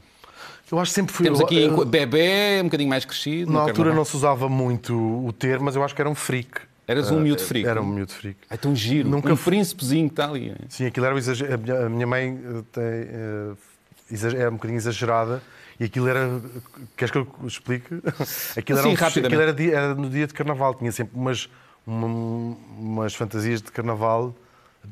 [0.71, 1.25] Eu acho que sempre fui.
[1.25, 3.53] Temos aqui eu, bebê, um bocadinho mais crescido.
[3.53, 6.61] Na altura não se usava muito o termo, mas eu acho que era um freak.
[6.91, 7.69] Eras um miúdo freak.
[7.69, 8.37] Era um miúdo freak.
[8.51, 9.09] É tão giro.
[9.09, 10.57] Nunca um príncipezinho que está ali.
[10.69, 11.49] Sim, aquilo era um exager...
[11.53, 15.41] A minha mãe eh, tem, é um bocadinho exagerada
[15.79, 16.41] e aquilo era.
[16.97, 17.95] Queres que eu explique?
[18.59, 19.07] Aquilo, Sim, era, um...
[19.07, 19.77] aquilo era, dia...
[19.77, 20.75] era, no dia de carnaval.
[20.75, 21.49] Tinha sempre umas,
[21.87, 22.07] uma...
[22.77, 24.35] umas fantasias de carnaval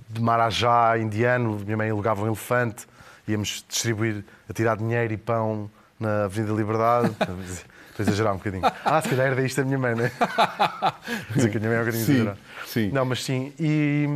[0.08, 1.58] de marajá indiano.
[1.64, 2.86] Minha mãe alugava um elefante.
[3.26, 7.10] Íamos distribuir, a tirar dinheiro e pão na Avenida Liberdade.
[7.98, 8.62] Estou a exagerar um bocadinho.
[8.84, 10.12] Ah, se calhar era isto a minha mãe, não é?
[11.34, 12.38] Dizer que a minha mãe é um bocadinho exagerada.
[12.66, 12.90] Sim.
[12.90, 13.52] Não, mas sim.
[13.58, 14.08] E,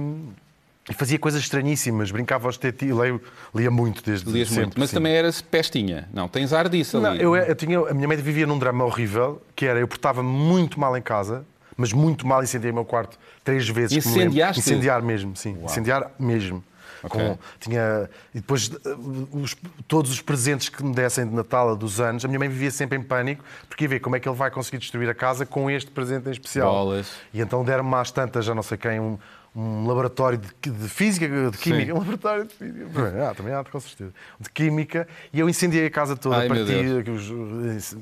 [0.88, 3.20] e fazia coisas estranhíssimas, brincava aos tetis, leio,
[3.54, 4.62] lia muito desde Lias sempre.
[4.62, 4.80] Muito.
[4.80, 4.96] Mas sim.
[4.96, 6.28] também eras pestinha, não?
[6.28, 7.06] Tens ar disso ali.
[7.06, 10.22] Não, eu, eu, tinha, a minha mãe vivia num drama horrível, que era, eu portava
[10.22, 11.44] muito mal em casa,
[11.76, 13.96] mas muito mal, incendiei o meu quarto três vezes.
[13.96, 14.60] Incendiaste?
[14.60, 15.56] Incendiar mesmo, sim.
[15.56, 15.66] Uau.
[15.66, 16.64] Incendiar mesmo.
[17.02, 17.28] Okay.
[17.28, 18.96] Com, tinha, e depois eh,
[19.32, 19.56] os,
[19.88, 22.96] todos os presentes que me dessem de Natal dos anos, a minha mãe vivia sempre
[22.96, 25.70] em pânico, porque ia ver como é que ele vai conseguir destruir a casa com
[25.70, 26.72] este presente em especial.
[26.72, 27.10] Bolas.
[27.32, 29.18] E então deram-me às tantas, já não sei quem, um,
[29.54, 31.92] um laboratório de, de, física, de química, Sim.
[31.92, 35.90] um laboratório de física, ah, também há, com certeza, de química, e eu incendiei a
[35.90, 37.04] casa toda, Ai, partia,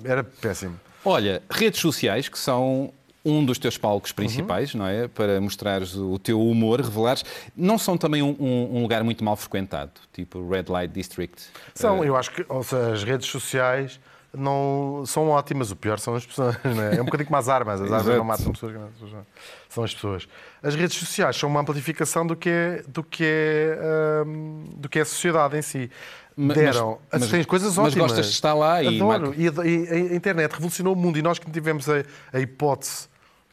[0.05, 0.79] era péssimo.
[1.05, 2.93] Olha, redes sociais que são
[3.25, 4.81] um dos teus palcos principais, uhum.
[4.81, 5.09] não é?
[5.09, 7.25] Para mostrares o teu humor, revelares.
[7.57, 11.43] Não são também um, um, lugar muito mal frequentado, tipo Red Light District?
[11.75, 12.05] São, uh...
[12.05, 14.01] eu acho que seja, as redes sociais
[14.33, 16.57] não são ótimas, o pior são as pessoas.
[16.65, 16.97] É?
[16.97, 17.03] é?
[17.03, 18.75] um bocadinho como as armas, as armas não matam pessoas,
[19.69, 20.29] são as pessoas.
[20.63, 24.99] As redes sociais são uma amplificação do que é, do que é, um, do que
[24.99, 25.91] é a sociedade em si.
[26.37, 26.99] Deram.
[27.13, 27.95] Mas, mas, coisas ótimas.
[27.95, 28.97] Mas gostas de estar lá e...
[28.97, 29.35] Adoro.
[29.37, 32.03] E, a, e a internet revolucionou o mundo e nós que tivemos a,
[32.33, 33.10] a hipótese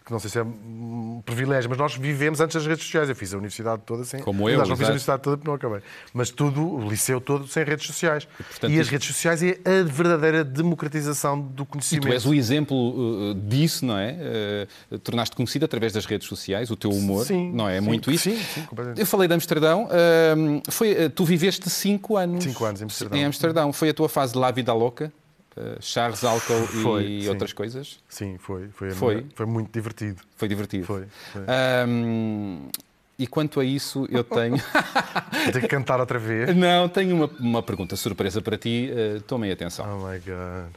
[0.07, 3.09] que não sei se é um privilégio, mas nós vivemos antes das redes sociais.
[3.09, 4.21] Eu fiz a universidade toda sem.
[4.21, 4.59] Como eu.
[4.59, 5.81] Não, fiz a universidade toda porque não acabei.
[6.13, 8.25] Mas tudo, o liceu todo sem redes sociais.
[8.39, 12.07] E, portanto, e as redes sociais é a verdadeira democratização do conhecimento.
[12.07, 14.67] E tu és o exemplo uh, disso, não é?
[14.89, 17.77] Uh, Tornaste conhecido através das redes sociais, o teu humor, sim, não é?
[17.77, 18.29] é muito sim, isso.
[18.29, 19.01] Sim, sim, completamente.
[19.01, 19.87] Eu falei de Amsterdão.
[19.87, 22.45] Uh, foi, tu viveste cinco anos.
[22.45, 23.19] Cinco anos em Amsterdão.
[23.19, 23.73] Em Amsterdão.
[23.73, 25.11] Foi a tua fase de La Vida Louca?
[25.57, 27.29] Uh, Charles álcool foi, e sim.
[27.29, 27.99] outras coisas?
[28.07, 28.67] Sim, foi.
[28.69, 29.25] Foi, foi.
[29.33, 30.21] foi muito divertido.
[30.35, 30.85] Foi divertido.
[30.85, 31.07] Foi.
[31.33, 31.41] foi.
[31.87, 32.69] Um,
[33.17, 34.57] e quanto a isso, eu tenho.
[35.51, 36.55] Vou que cantar outra vez.
[36.55, 38.91] Não, tenho uma, uma pergunta surpresa para ti.
[38.91, 39.85] Uh, tomem atenção.
[39.99, 40.75] Oh my God.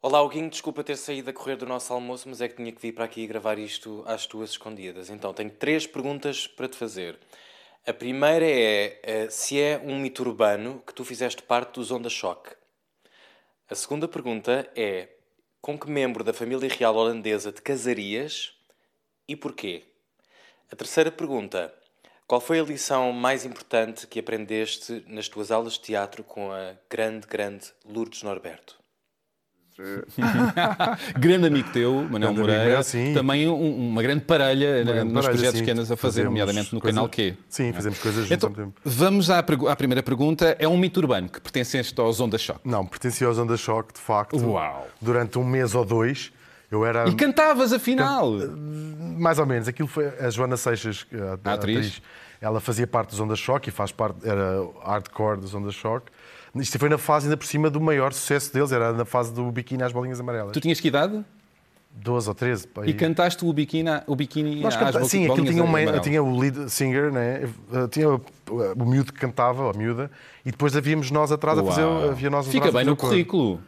[0.00, 2.80] Olá, Huguinho, desculpa ter saído a correr do nosso almoço, mas é que tinha que
[2.80, 5.10] vir para aqui gravar isto às tuas escondidas.
[5.10, 7.18] Então, tenho três perguntas para te fazer.
[7.86, 12.10] A primeira é uh, se é um mito urbano que tu fizeste parte dos Onda
[12.10, 12.54] Choque.
[13.68, 15.08] A segunda pergunta é
[15.60, 18.54] com que membro da família real holandesa te casarias
[19.26, 19.84] e porquê?
[20.70, 21.74] A terceira pergunta
[22.28, 26.76] qual foi a lição mais importante que aprendeste nas tuas aulas de teatro com a
[26.90, 28.78] grande, grande Lourdes Norberto?
[31.18, 35.30] grande amigo teu, Manuel Moreira, amigo, também um, uma grande parelha uma grande nos parelha,
[35.30, 35.64] projetos sim.
[35.64, 36.94] que andas a fazer, fazemos nomeadamente no coisa...
[36.94, 37.36] canal Q.
[37.48, 38.80] Sim, fazemos coisas juntos então, tempo.
[38.84, 40.56] Vamos à, à, primeira pergunta.
[40.58, 42.60] É um mito urbano que pertenceste aos Onda Shock?
[42.64, 44.36] Não, pertencia aos Onda Shock, de facto.
[44.36, 44.88] Uau!
[45.00, 46.32] Durante um mês ou dois.
[46.70, 47.08] Eu era...
[47.08, 48.32] E cantavas, afinal?
[49.16, 49.68] Mais ou menos.
[49.68, 51.76] Aquilo foi a Joana Seixas, a, a atriz.
[51.78, 52.02] atriz.
[52.40, 56.10] Ela fazia parte dos Onda Shock e faz parte, era hardcore dos Onda Shock.
[56.54, 59.50] Isto foi na fase, ainda por cima, do maior sucesso deles, era na fase do
[59.50, 60.52] biquíni às bolinhas amarelas.
[60.52, 61.24] Tu tinhas que idade?
[61.90, 62.68] 12 ou 13.
[62.86, 65.04] E cantaste o biquíni, o biquíni Nós canta...
[65.04, 67.48] Sim, aquilo tinha, uma, tinha o lead singer, né?
[67.90, 70.10] tinha o miúdo que cantava, a miúda,
[70.44, 71.68] e depois havíamos nós atrás Uau.
[71.68, 72.10] a fazer.
[72.10, 73.60] Havia nós Fica bem no currículo.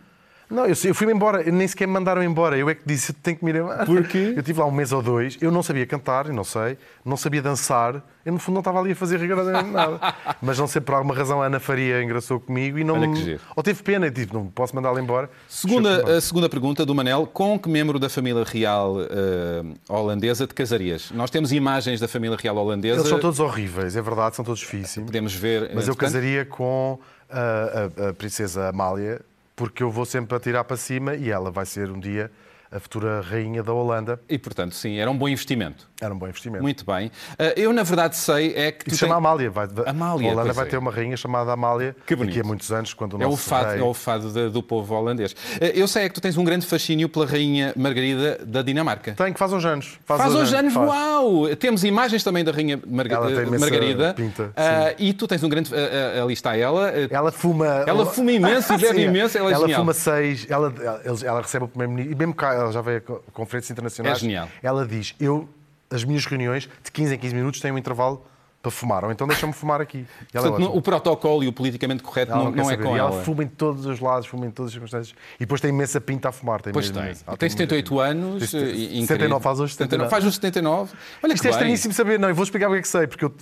[0.51, 2.59] Não, eu, eu fui-me embora, nem sequer me mandaram embora.
[2.59, 3.87] Eu é que disse, tenho que me ir embora.
[3.87, 4.33] Porquê?
[4.35, 7.41] Eu estive lá um mês ou dois, eu não sabia cantar, não sei, não sabia
[7.41, 10.15] dançar, eu no fundo não estava ali a fazer rigorosamente nada.
[10.43, 13.41] Mas não sei, por alguma razão, a Ana Faria engraçou comigo e não Olha.
[13.57, 15.31] Ou teve pena, e tipo, não posso mandá-la embora.
[15.49, 20.55] Segunda, a segunda pergunta do Manel, com que membro da família real uh, holandesa te
[20.55, 21.11] casarias?
[21.13, 23.01] Nós temos imagens da família real holandesa.
[23.01, 25.07] Eles são todos horríveis, é verdade, são todos difíceis.
[25.07, 25.71] Podemos ver.
[25.75, 26.99] Mas eu casaria com
[27.31, 29.21] a, a, a princesa Amália,
[29.61, 32.31] porque eu vou sempre atirar para cima e ela vai ser um dia
[32.71, 34.19] a futura rainha da Holanda.
[34.27, 35.90] E, portanto, sim, era um bom investimento.
[36.01, 36.63] Era um bom investimento.
[36.63, 37.11] Muito bem.
[37.39, 38.89] Eh, eu, na verdade, sei é que.
[38.89, 39.51] E se chama Amália.
[39.51, 40.31] Vai, Amália.
[40.31, 40.69] A Holanda vai é.
[40.69, 42.35] ter uma rainha chamada Amália que bonito.
[42.35, 43.81] daqui a muitos anos, quando o é nosso o fado, rei...
[43.81, 45.37] É o fado de, do povo holandês.
[45.61, 49.13] Eh, eu sei é que tu tens um grande fascínio pela rainha Margarida da Dinamarca.
[49.13, 49.99] Tem, que faz uns anos.
[50.07, 50.89] Faz, faz uns anos, faz.
[50.89, 51.55] uau!
[51.57, 53.21] Temos imagens também da rainha Marga...
[53.59, 54.15] Margarida.
[54.15, 55.71] Pinta, uh, e tu tens um grande...
[55.71, 56.91] Uh, ali está ela.
[57.11, 57.67] Ela fuma...
[57.87, 59.37] Ela fuma imenso e bebe imenso.
[59.37, 60.47] Ela, é ela fuma seis...
[60.49, 60.73] Ela,
[61.05, 62.13] ela, ela recebe o primeiro-ministro...
[62.13, 64.17] E mesmo cá, ela já veio conferências internacionais.
[64.17, 64.49] É genial.
[64.63, 65.49] Ela diz, eu,
[65.91, 68.25] as minhas reuniões, de 15 em 15 minutos, têm um intervalo
[68.63, 70.07] para fumar, ou então deixa-me fumar aqui.
[70.31, 73.11] Portanto, é o protocolo e o politicamente correto ela não, não, é com e ela.
[73.11, 75.17] ela fuma em todos os lados, fuma em todas as circunstâncias.
[75.37, 76.61] E depois tem imensa pinta a fumar.
[76.61, 77.15] Tem pois tem.
[77.39, 78.51] tem 78 anos.
[78.51, 80.11] Tem, 79, faz hoje 79.
[80.11, 80.93] Faz os 79.
[81.23, 82.19] Olha Isto é estranhíssimo saber.
[82.19, 83.35] Não, eu vou explicar o que é que sei, porque eu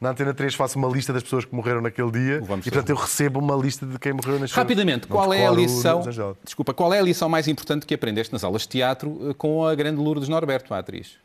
[0.00, 2.90] na Antena 3 faço uma lista das pessoas que morreram naquele dia Vamos e, portanto,
[2.90, 6.02] eu recebo uma lista de quem morreu nas Rapidamente, qual é a lição...
[6.44, 9.64] Desculpa, qual é a lição mais importante que aprendeste nas aulas de teatro eh, com
[9.64, 11.18] a grande Lourdes Norberto, a atriz?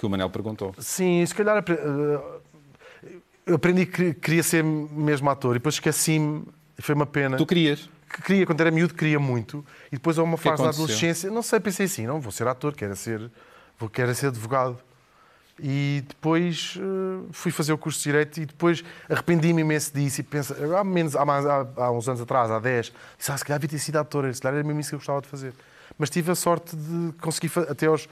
[0.00, 0.74] Que o Manel perguntou.
[0.78, 2.40] Sim, se calhar eh,
[3.44, 6.42] eu aprendi que queria ser mesmo ator e depois esqueci-me,
[6.78, 7.36] foi uma pena.
[7.36, 7.90] Tu querias?
[8.08, 9.62] Que queria, quando era miúdo, queria muito.
[9.92, 12.74] E depois, a uma fase da adolescência, não sei, pensei assim: não, vou ser ator,
[12.74, 13.30] quero ser,
[13.78, 14.78] vou, quero ser advogado.
[15.62, 20.24] E depois uh, fui fazer o curso de Direito e depois arrependi-me imenso disso e
[20.24, 23.60] penso, há, menos, há, há, há, uns anos atrás, há 10, disse, ah, se calhar
[23.60, 25.52] devia ter sido ator, se calhar era mesmo isso que eu gostava de fazer.
[25.98, 28.08] Mas tive a sorte de conseguir, até aos,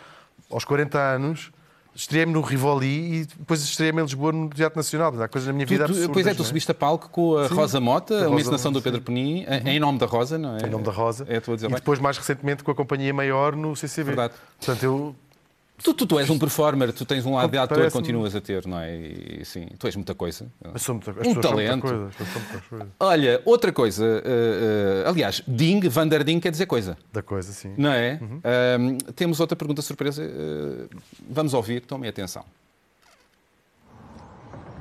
[0.50, 1.50] aos 40 anos,
[1.98, 5.20] Estreiei-me no Rivoli e depois estreiei-me em Lisboa no Teatro Nacional.
[5.20, 6.44] Há coisas na minha vida tu, absurdas, Pois é, tu é?
[6.44, 9.68] subiste a palco com a sim, Rosa Mota, a uma encenação do Pedro Penin, uhum.
[9.68, 10.60] em nome da Rosa, não é?
[10.64, 11.26] Em nome da Rosa.
[11.28, 14.10] É, estou a dizer e depois, mais recentemente, com a Companhia Maior no CCB.
[14.10, 14.34] Verdade.
[14.60, 15.16] Portanto, eu
[15.82, 18.66] Tu, tu, tu, és um performer, tu tens um lado de ator, continuas a ter,
[18.66, 18.96] não é?
[18.96, 20.46] E, sim, tu és muita coisa.
[20.72, 21.86] Mas sou muita, um talento.
[21.86, 22.12] Muita
[22.68, 26.98] coisa, Olha, outra coisa, uh, uh, aliás, Ding, Vanderding quer dizer coisa.
[27.12, 27.74] Da coisa, sim.
[27.78, 28.18] Não é?
[28.20, 28.98] Uhum.
[28.98, 30.22] Uh, temos outra pergunta surpresa,
[31.30, 32.44] vamos ouvir, tomem atenção.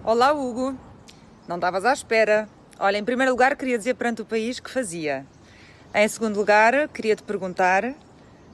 [0.04, 0.76] Olá, Hugo.
[1.48, 2.50] Não estavas à espera.
[2.80, 5.26] Olha, em primeiro lugar, queria dizer perante o país que fazia.
[5.94, 7.94] Em segundo lugar, queria te perguntar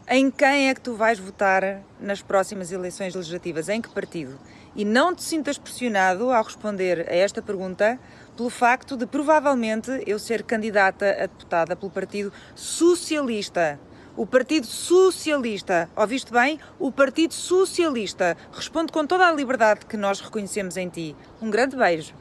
[0.08, 3.70] em quem é que tu vais votar nas próximas eleições legislativas?
[3.70, 4.38] Em que partido?
[4.76, 8.00] E não te sintas pressionado ao responder a esta pergunta
[8.36, 13.80] pelo facto de provavelmente eu ser candidata a deputada pelo Partido Socialista.
[14.16, 16.60] O Partido Socialista, ouviste bem?
[16.78, 18.36] O Partido Socialista.
[18.52, 21.16] Responde com toda a liberdade que nós reconhecemos em ti.
[21.42, 22.14] Um grande beijo.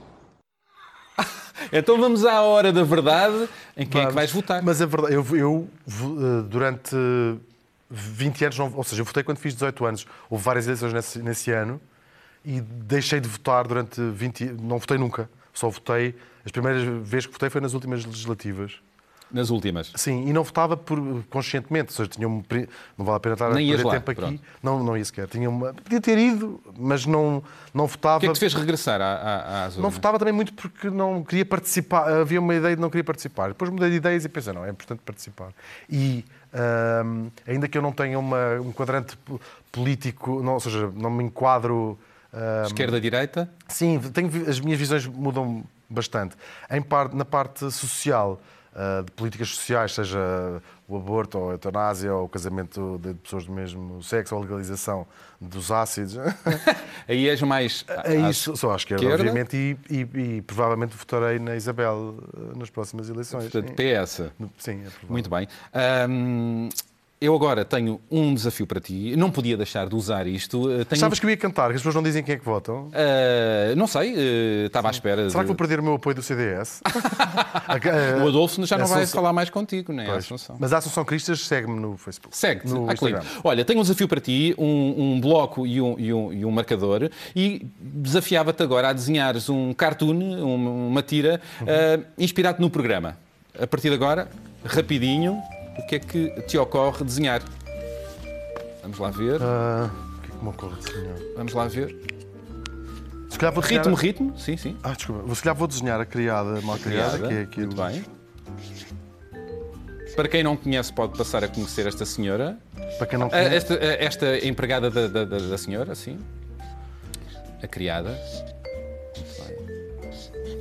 [1.72, 3.48] então vamos à hora da verdade.
[3.76, 4.04] Em quem vamos.
[4.04, 4.62] é que vais votar?
[4.62, 6.96] Mas a verdade, eu, eu eh, durante
[7.92, 10.06] 20 anos, ou seja, eu votei quando fiz 18 anos.
[10.30, 11.80] Houve várias eleições nesse, nesse ano
[12.44, 15.28] e deixei de votar durante 20 Não votei nunca.
[15.52, 16.14] Só votei.
[16.44, 18.80] As primeiras vezes que votei foi nas últimas legislativas.
[19.32, 19.90] Nas últimas?
[19.96, 20.98] Sim, e não votava por,
[21.30, 22.42] conscientemente, ou seja, tinha um,
[22.98, 24.40] não vale a pena estar a perder tempo aqui.
[24.62, 25.26] Não, não ia sequer.
[25.26, 28.18] Tinha uma, podia ter ido, mas não, não votava.
[28.18, 31.24] O que é que te fez regressar à, às Não votava também muito porque não
[31.24, 32.12] queria participar.
[32.12, 33.48] Havia uma ideia de não queria participar.
[33.48, 35.52] Depois mudei de ideias e pensei, não, é importante participar.
[35.88, 36.26] E
[37.46, 39.16] ainda que eu não tenha uma, um quadrante
[39.70, 41.98] político, não, ou seja, não me enquadro.
[42.66, 43.50] Esquerda-direita?
[43.68, 46.36] Sim, tenho, as minhas visões mudam bastante.
[46.70, 48.40] Em parte, na parte social,
[48.72, 50.62] uh, de políticas sociais, seja
[50.94, 54.44] o aborto, ou a eutanásia, ou o casamento de pessoas do mesmo sexo, ou a
[54.44, 55.06] legalização
[55.40, 56.16] dos ácidos.
[57.08, 57.84] Aí és mais.
[58.04, 59.22] É isso, só à esquerda, esquerda.
[59.22, 63.50] obviamente, e, e, e, provavelmente votarei na Isabel eh, nas próximas eleições.
[63.50, 64.30] Portanto, PS.
[64.58, 65.48] Sim, é Muito bem.
[67.22, 69.14] Eu agora tenho um desafio para ti.
[69.16, 70.68] Não podia deixar de usar isto.
[70.72, 70.98] Eh, tenho...
[70.98, 72.88] Sabes que eu ia cantar, que as pessoas não dizem quem é que votam?
[72.88, 75.30] Uh, não sei, uh, estava à espera.
[75.30, 75.44] Será de...
[75.44, 76.82] que vou perder o meu apoio do CDS?
[78.24, 80.10] o Adolfo já não vai falar mais contigo, nem é?
[80.10, 80.56] Assunção.
[80.58, 82.36] Mas a Assunção Cristas segue-me no Facebook.
[82.36, 83.22] Segue, no ah, Instagram.
[83.44, 86.50] Olha, tenho um desafio para ti, um, um bloco e um, e, um, e um,
[86.50, 91.66] marcador, e desafiava-te agora a desenhares um cartoon, uma tira, uhum.
[91.66, 93.16] uh, inspirado no programa.
[93.60, 94.28] A partir de agora,
[94.64, 95.40] rapidinho,
[95.78, 97.42] o que é que te ocorre desenhar?
[98.82, 99.40] Vamos lá ver.
[99.40, 101.16] Uh, o que é que me ocorre desenhar?
[101.36, 101.96] Vamos lá ver.
[103.30, 103.84] Se calhar vou desenhar...
[103.84, 104.76] Ritmo, ritmo, sim, sim.
[104.82, 105.34] Ah, desculpa.
[105.34, 107.28] Se calhar vou desenhar a criada, mal criada, criada.
[107.28, 107.74] que é aquilo.
[107.74, 108.04] Muito bem.
[110.14, 112.58] Para quem não conhece, pode passar a conhecer esta senhora.
[112.98, 113.54] Para quem não ah, conhece.
[113.54, 116.18] Esta, ah, esta empregada da, da, da, senhora, sim.
[117.62, 118.18] A criada.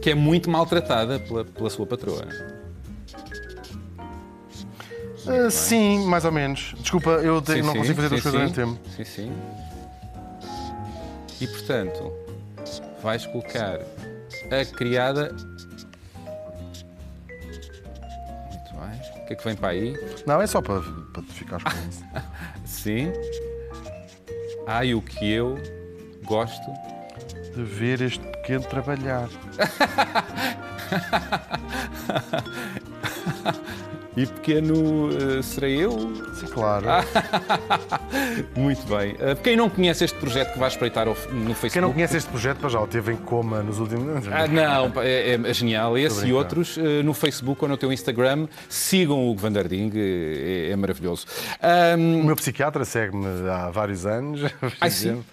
[0.01, 2.25] Que é muito maltratada pela, pela sua patroa.
[5.25, 6.73] Uh, sim, mais ou menos.
[6.79, 8.79] Desculpa, eu sim, não sim, consigo fazer duas coisas ao mesmo tempo.
[8.95, 9.31] Sim, sim.
[11.39, 12.11] E portanto,
[13.01, 15.33] vais colocar a criada.
[18.49, 19.21] Muito bem.
[19.21, 19.95] O que é que vem para aí?
[20.25, 22.03] Não, é só para, para te ficares com isso.
[22.65, 23.11] sim.
[24.67, 25.57] Ai, o que eu
[26.25, 26.71] gosto
[27.55, 29.29] de ver este pequeno trabalhar.
[34.15, 35.91] E pequeno uh, serei eu?
[36.33, 36.85] Sim, claro.
[38.57, 39.13] Muito bem.
[39.13, 41.71] Uh, quem não conhece este projeto que vai espreitar no Facebook?
[41.71, 44.27] Quem não conhece este projeto, já o teve em coma nos últimos anos.
[44.29, 45.97] Ah, não, é, é, genial.
[45.97, 48.47] Esse e outros uh, no Facebook ou no teu Instagram.
[48.67, 51.25] Sigam o Hugo é, é maravilhoso.
[51.97, 52.19] Um...
[52.19, 54.41] O meu psiquiatra segue-me há vários anos.
[54.81, 55.23] Ai, sim.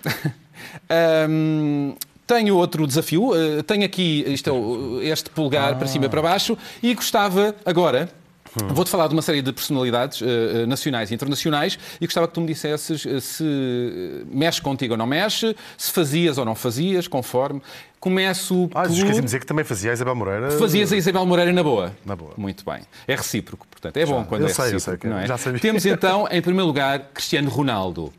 [1.28, 1.96] um...
[2.28, 3.30] Tenho outro desafio.
[3.66, 5.76] tenho aqui isto, é este polegar ah.
[5.76, 8.10] para cima e para baixo e gostava agora
[8.56, 8.68] Hum.
[8.68, 12.40] Vou-te falar de uma série de personalidades uh, nacionais e internacionais e gostava que tu
[12.40, 17.60] me dissesses uh, se mexe contigo ou não mexe, se fazias ou não fazias, conforme.
[18.00, 18.92] Começo ah, por...
[18.92, 20.50] esqueci de dizer que também fazia a Isabel Moreira.
[20.52, 21.94] Fazias a Isabel Moreira na boa.
[22.04, 22.32] Na boa.
[22.36, 22.82] Muito bem.
[23.06, 23.96] É recíproco, portanto.
[23.96, 25.26] É bom já, quando é sei, recíproco, sei, não é?
[25.26, 25.60] Já sabia.
[25.60, 28.12] Temos então, em primeiro lugar, Cristiano Ronaldo.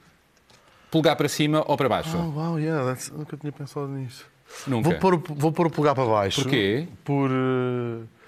[0.91, 2.17] Pulgar para cima ou para baixo?
[2.17, 4.25] Oh, wow, yeah, nunca tinha pensado nisso.
[4.65, 4.89] Nunca.
[4.89, 6.41] Vou pôr, vou pôr o pulgar para baixo.
[6.41, 6.87] Porquê?
[7.05, 7.29] Por...
[7.29, 8.18] Uh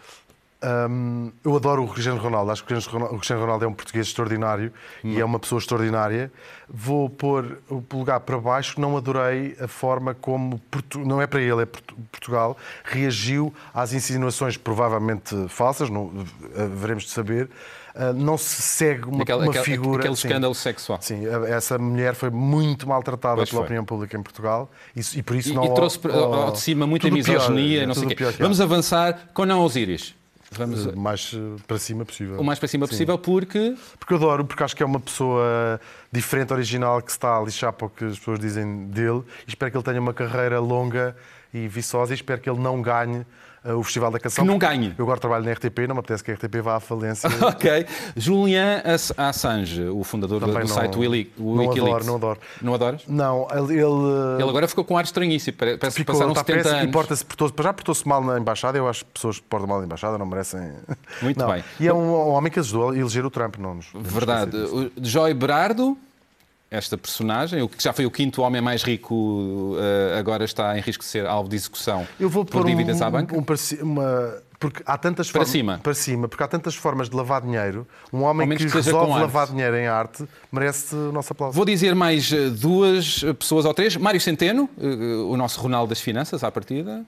[0.63, 2.77] um, eu adoro o Cristiano Ronaldo, acho que o
[3.15, 4.71] Cristiano Ronaldo é um português extraordinário
[5.03, 5.11] hum.
[5.11, 6.31] e é uma pessoa extraordinária.
[6.69, 10.61] Vou pôr o polegar para baixo, não adorei a forma como,
[10.97, 16.11] não é para ele, é Portugal, reagiu às insinuações provavelmente falsas, não,
[16.55, 17.49] eh, veremos de saber.
[17.93, 19.99] Uh, não se segue uma, aquela, uma figura.
[19.99, 20.97] Aquele sim, escândalo sexual.
[21.01, 23.65] Sim, essa mulher foi muito maltratada pois pela foi.
[23.65, 25.65] opinião pública em Portugal e, e por isso e, não.
[25.65, 28.23] E trouxe ao, ao de cima muita misoginia, pior, não sei o quê.
[28.39, 30.15] Vamos avançar com Não Osiris.
[30.51, 30.85] Vamos...
[30.85, 31.33] Uh, mais
[31.65, 32.39] para cima possível.
[32.39, 32.91] O mais para cima Sim.
[32.91, 33.75] possível porque...
[33.97, 35.79] Porque eu adoro, porque acho que é uma pessoa
[36.11, 39.71] diferente, original, que está a lixar para o que as pessoas dizem dele e espero
[39.71, 41.15] que ele tenha uma carreira longa
[41.53, 43.25] e viçosa e espero que ele não ganhe
[43.63, 44.43] o Festival da Canção.
[44.43, 44.93] Que não ganhe.
[44.97, 47.29] Eu agora trabalho na RTP, não me apetece que a RTP vá à falência.
[47.45, 47.85] ok.
[48.15, 48.81] Julian
[49.17, 51.77] Assange, o fundador Também do não, site Wiki, Wikileaks.
[51.77, 52.39] Não adoro, não adoro.
[52.61, 53.03] Não adoras?
[53.07, 53.81] Não, ele...
[53.81, 56.83] Ele, ele agora ficou com ar estranhíssimo, parece ficou, que passaram tá 70 anos.
[56.83, 59.79] E porta-se portou já portou-se mal na Embaixada, eu acho que pessoas que portam mal
[59.79, 60.73] na Embaixada não merecem...
[61.21, 61.51] Muito não.
[61.51, 61.63] bem.
[61.79, 63.87] E é um, um homem que ajudou a eleger o Trump, não nos...
[63.93, 64.57] Verdade.
[65.01, 65.97] Joy Berardo
[66.71, 70.81] esta personagem, o que já foi o quinto homem mais rico, eh, agora está em
[70.81, 73.35] risco de ser alvo de execução Eu vou por dívidas um, à banca?
[73.35, 73.43] Um,
[73.83, 75.79] uma, porque há tantas para formas, cima.
[75.83, 77.85] para cima, porque há tantas formas de lavar dinheiro.
[78.13, 81.57] Um homem que, que resolve lavar dinheiro em arte merece o nosso aplauso.
[81.57, 83.97] Vou dizer mais eh, duas pessoas ou três.
[83.97, 84.85] Mário Centeno, eh,
[85.27, 87.05] o nosso Ronaldo das Finanças, à partida.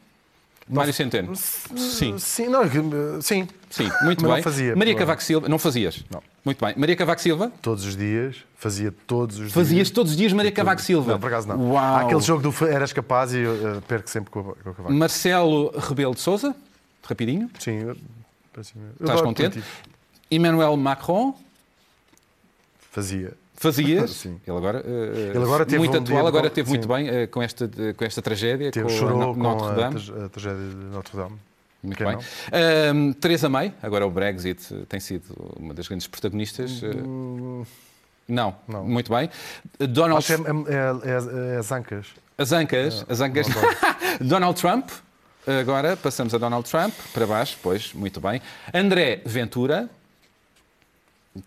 [0.70, 1.36] Mário Centeno.
[1.36, 2.18] Sim.
[2.18, 2.62] Sim, não,
[3.22, 3.48] sim.
[3.70, 4.36] Sim, muito bem.
[4.36, 4.76] Não fazia.
[4.76, 6.04] Maria Cavaco Silva, não fazias?
[6.10, 6.22] Não.
[6.46, 6.74] Muito bem.
[6.78, 7.52] Maria Cavaco Silva?
[7.62, 9.90] Todos os dias, fazia todos os Fazias dias.
[9.90, 11.14] todos os dias Maria Cavaco Silva?
[11.14, 11.72] Não, por acaso não.
[11.72, 11.78] Uau.
[11.84, 14.94] Há aquele jogo do Eras Capaz e eu uh, perco sempre com, com o Cavaco.
[14.94, 16.56] Marcelo Rebelo de Souza,
[17.04, 17.50] rapidinho.
[17.60, 17.80] Sim.
[17.80, 17.98] Eu,
[19.02, 19.64] Estás contente?
[20.30, 21.36] Emmanuel Macron?
[22.92, 23.34] Fazia.
[23.64, 24.12] Fazias?
[24.22, 24.40] Sim.
[24.46, 27.70] Ele agora, uh, Ele agora teve muito um atual, agora muito bem uh, com, esta,
[27.98, 30.22] com esta tragédia, teve, com chorou Notre Dame.
[30.22, 31.40] A, a tragédia de Notre Dame.
[31.82, 32.18] Muito Quem bem.
[32.18, 35.26] Uh, Teresa May, agora o Brexit tem sido
[35.60, 36.82] uma das grandes protagonistas.
[36.84, 37.64] Hum...
[38.28, 38.56] Não.
[38.68, 39.30] não, muito bem.
[39.80, 40.20] Donald...
[40.20, 42.08] Acho é, é, é, é as ancas.
[42.38, 43.48] As ancas, as ancas.
[44.22, 44.90] Donald Trump,
[45.46, 48.42] agora passamos a Donald Trump, para baixo, pois, muito bem.
[48.74, 49.90] André Ventura,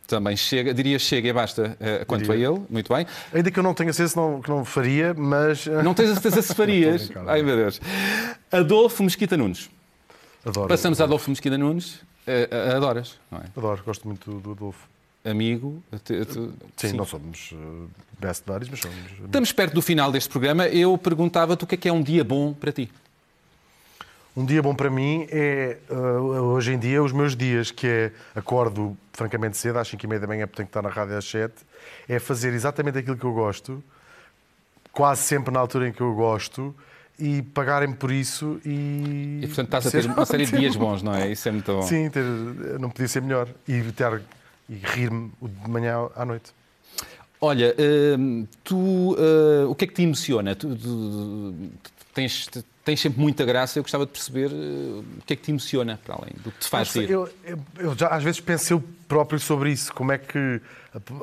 [0.07, 2.49] também chega, diria chega e basta uh, quanto diria.
[2.49, 3.07] a ele, muito bem.
[3.33, 5.67] Ainda que eu não tenha certeza não, que não faria, mas.
[5.67, 7.11] Não tens a certeza se farias.
[7.27, 7.81] Ai meu Deus.
[8.51, 9.71] Adolfo Mesquita Nunes.
[10.45, 10.69] Adoro.
[10.69, 11.95] Passamos a Adolfo Mesquita Nunes.
[12.27, 13.45] Uh, adoras, não é?
[13.57, 14.89] Adoro, gosto muito do Adolfo.
[15.25, 15.83] Amigo.
[16.05, 17.53] Te, te, sim, sim, não somos
[18.19, 18.97] best buddies, mas somos.
[18.97, 19.25] Amigos.
[19.25, 20.67] Estamos perto do final deste programa.
[20.69, 22.91] Eu perguntava-te o que é que é um dia bom para ti.
[24.37, 28.13] Um dia bom para mim é, uh, hoje em dia, os meus dias, que é
[28.35, 31.17] acordo francamente cedo, às 5 e meia da manhã, porque tenho que estar na rádio
[31.17, 31.55] às 7,
[32.07, 33.83] é fazer exatamente aquilo que eu gosto,
[34.93, 36.77] quase sempre na altura em que eu gosto,
[37.19, 39.41] e pagarem-me por isso e...
[39.43, 41.31] E, portanto, estás a ter uma série de dias bons, não é?
[41.31, 41.81] Isso é muito bom.
[41.81, 42.23] Sim, ter,
[42.79, 43.49] não podia ser melhor.
[43.67, 44.21] E, ter,
[44.69, 46.53] e rir-me de manhã à noite.
[47.41, 50.55] Olha, uh, tu, uh, o que é que te emociona?
[50.55, 52.51] Tu, tu, tu tens
[52.87, 53.79] tens sempre muita graça.
[53.79, 56.61] Eu gostava de perceber uh, o que é que te emociona, para além do que
[56.61, 57.11] te faz rir.
[57.11, 59.93] Eu, eu, eu, já às vezes penso eu próprio sobre isso.
[59.93, 60.61] Como é que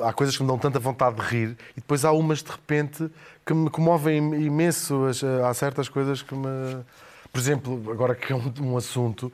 [0.02, 3.10] há coisas que me dão tanta vontade de rir e depois há umas de repente
[3.46, 5.06] que me comovem imenso.
[5.48, 6.84] Há certas coisas que me.
[7.32, 9.32] Por exemplo, agora que é um, um assunto,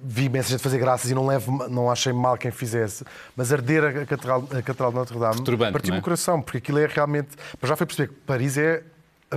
[0.00, 3.84] vi imensa gente fazer graças e não, levo, não achei mal quem fizesse, mas arder
[3.84, 6.00] a Catedral, a Catedral de Notre Dame partiu-me é?
[6.00, 7.30] o coração, porque aquilo é realmente.
[7.60, 8.84] Já foi perceber que Paris é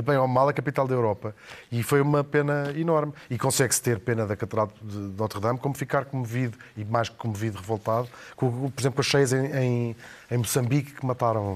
[0.01, 1.35] bem ou mal, a capital da Europa.
[1.71, 3.13] E foi uma pena enorme.
[3.29, 7.15] E consegue-se ter pena da Catedral de Notre Dame, como ficar comovido, e mais que
[7.15, 9.95] comovido, revoltado, com, por exemplo, com as cheias em, em,
[10.31, 11.55] em, Moçambique que mataram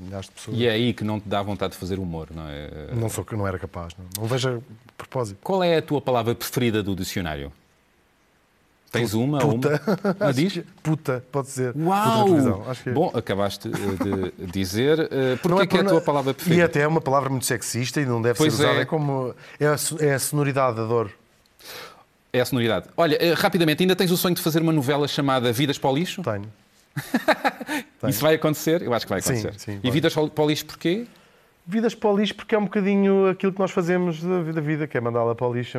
[0.00, 0.56] milhares de pessoas.
[0.56, 2.94] E é aí que não te dá vontade de fazer humor, não é?
[2.94, 4.62] Não, sou, não era capaz, não, não vejo
[4.96, 5.38] propósito.
[5.42, 7.52] Qual é a tua palavra preferida do dicionário?
[8.90, 9.38] Tens uma?
[9.38, 9.80] Puta.
[10.18, 10.32] Uma?
[10.32, 10.60] diz?
[10.82, 11.74] Puta, pode ser.
[11.76, 12.26] Uau!
[12.26, 15.00] Puta Bom, acabaste de dizer.
[15.00, 16.62] Uh, Porquê é, que é a tua palavra preferida?
[16.62, 18.78] E até é uma palavra muito sexista e não deve pois ser usada.
[18.78, 18.82] É.
[18.82, 19.34] é como.
[19.60, 21.10] É a, é a sonoridade da dor.
[22.32, 22.86] É a sonoridade.
[22.96, 25.94] Olha, uh, rapidamente, ainda tens o sonho de fazer uma novela chamada Vidas para o
[25.94, 26.22] Lixo?
[26.22, 26.50] Tenho.
[28.08, 28.82] Isso vai acontecer?
[28.82, 29.52] Eu acho que vai acontecer.
[29.58, 31.06] Sim, sim, e Vidas para o Lixo porquê?
[31.70, 34.86] Vidas para o lixo, porque é um bocadinho aquilo que nós fazemos da vida, vida
[34.86, 35.76] que é mandá-la para o lixo.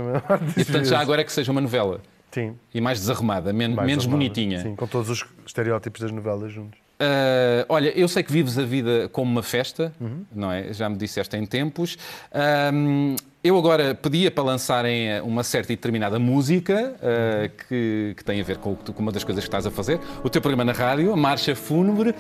[0.56, 2.00] E portanto, já agora é que seja uma novela.
[2.32, 2.56] Sim.
[2.74, 4.62] E mais desarrumada, men mais menos bonitinha.
[4.62, 6.80] Sim, com todos os estereótipos das novelas juntos.
[7.00, 10.26] Uh, olha, eu sei que vives a vida como uma festa, uhum.
[10.36, 10.74] não é?
[10.74, 11.96] Já me disseste em tempos.
[11.96, 18.42] Uh, eu agora pedia para lançarem uma certa e determinada música uh, que, que, tem
[18.42, 19.98] a ver com, com, uma das coisas que estás a fazer.
[20.22, 22.14] O teu programa na rádio, a Marcha Fúnebre.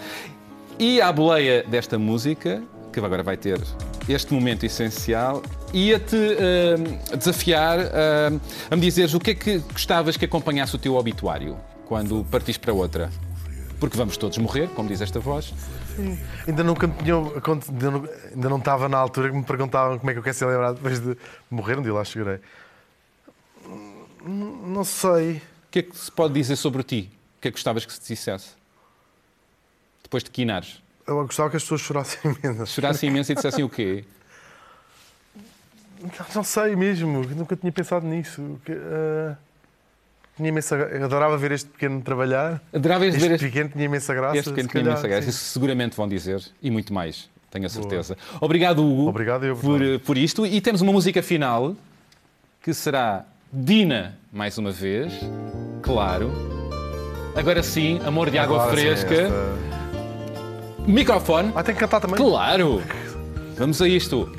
[0.79, 3.59] E à boleia desta música, que agora vai ter
[4.07, 5.43] este momento essencial,
[5.73, 10.79] ia-te uh, desafiar uh, a me dizeres o que é que gostavas que acompanhasse o
[10.79, 13.10] teu obituário quando partiste para outra.
[13.79, 15.53] Porque vamos todos morrer, como diz esta voz.
[15.95, 16.19] Sim.
[16.47, 20.13] Ainda nunca tinha, ainda, não, ainda não estava na altura que me perguntavam como é
[20.13, 21.17] que eu quero ser lembrado depois de
[21.49, 22.39] morrer, um dia lá chegarei.
[24.25, 25.38] Não sei.
[25.38, 27.10] O que é que se pode dizer sobre ti?
[27.38, 28.49] O que é que gostavas que se dissesse?
[30.03, 30.82] Depois de quinares.
[31.08, 32.67] Eu gostava que as pessoas chorassem imenso.
[32.67, 34.03] Chorassem imenso e dissessem o quê?
[36.35, 38.59] Não, sei mesmo, nunca tinha pensado nisso.
[38.65, 39.35] Que, uh...
[40.38, 42.62] tinha imensa Adorava ver este pequeno trabalhar.
[42.73, 44.37] Adorava este ver este pequeno tinha imensa graça.
[44.37, 45.29] Este pequeno tinha imensa graça.
[45.29, 48.15] Isso seguramente vão dizer, e muito mais, tenho a certeza.
[48.15, 48.45] Boa.
[48.45, 50.45] Obrigado, Hugo, Obrigado eu, por, por isto.
[50.45, 51.75] E temos uma música final
[52.62, 55.13] que será Dina, mais uma vez,
[55.81, 56.31] claro.
[57.35, 59.15] Agora sim, Amor de Água Agora Fresca.
[59.15, 59.69] Sim, esta...
[60.87, 61.52] Microfone.
[61.56, 62.17] Ah, tem que cantar também?
[62.17, 62.81] Claro!
[63.58, 64.38] Vamos a isto.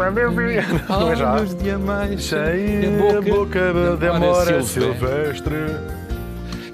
[0.88, 5.56] Olhos de mais cheia a boca de amor silvestre.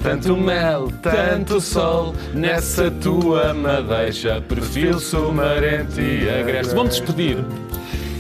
[0.01, 6.73] Tanto mel, tanto sol nessa tua madeixa, perfil sumarente e agreste.
[6.73, 7.39] Vamos despedir.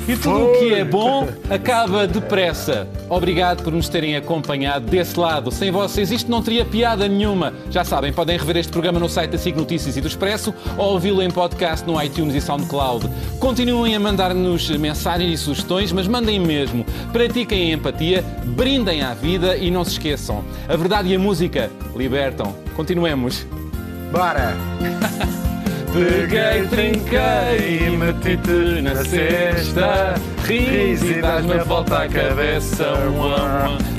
[0.08, 2.86] E tudo o que é bom acaba depressa.
[3.08, 5.50] Obrigado por nos terem acompanhado desse lado.
[5.50, 7.52] Sem vocês isto não teria piada nenhuma.
[7.70, 10.92] Já sabem, podem rever este programa no site da SIG Notícias e do Expresso ou
[10.92, 13.08] ouvi-lo em podcast no iTunes e SoundCloud.
[13.40, 16.86] Continuem a mandar-nos mensagens e sugestões, mas mandem mesmo.
[17.12, 20.44] Pratiquem a empatia, brindem à vida e não se esqueçam.
[20.68, 22.54] A verdade e a música libertam.
[22.76, 23.44] Continuemos.
[24.12, 24.54] Bora!
[25.96, 30.14] Peguei, trinquei e meti-te na cesta.
[30.44, 32.92] Ris e dás-me a volta à cabeça.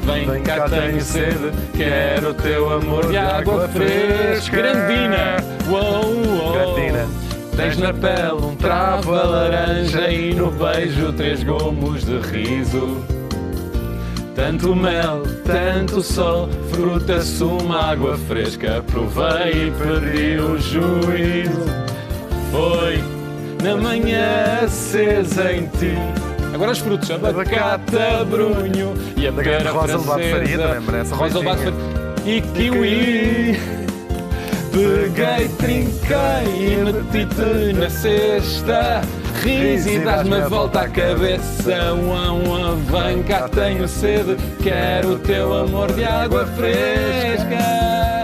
[0.06, 1.52] Vem cá, tenho sede.
[1.76, 4.58] Quero o teu amor de água fresca.
[4.58, 5.38] Grandina!
[5.68, 6.54] Uou, uou.
[6.54, 7.08] Grandina.
[7.56, 13.04] Tens na pele um travo a laranja e no beijo três gomos de riso.
[14.38, 18.84] Tanto mel, tanto sol, fruta, suma, água fresca.
[18.86, 21.66] Provei e perdi o juízo.
[22.52, 23.04] Foi
[23.64, 25.96] na manhã acesa em ti.
[26.54, 27.96] Agora os frutos, abacate,
[28.30, 30.82] brunho e a pera Rosa francesa.
[30.82, 31.74] Merece Rosa Faria
[32.24, 33.60] e kiwi.
[34.72, 39.02] Peguei, trinquei e meti-te na cesta.
[39.48, 41.96] Ris e dás-me a volta à cabeça.
[42.92, 44.36] Vem cá, tenho sede.
[44.62, 48.17] Quero o teu amor de água fresca.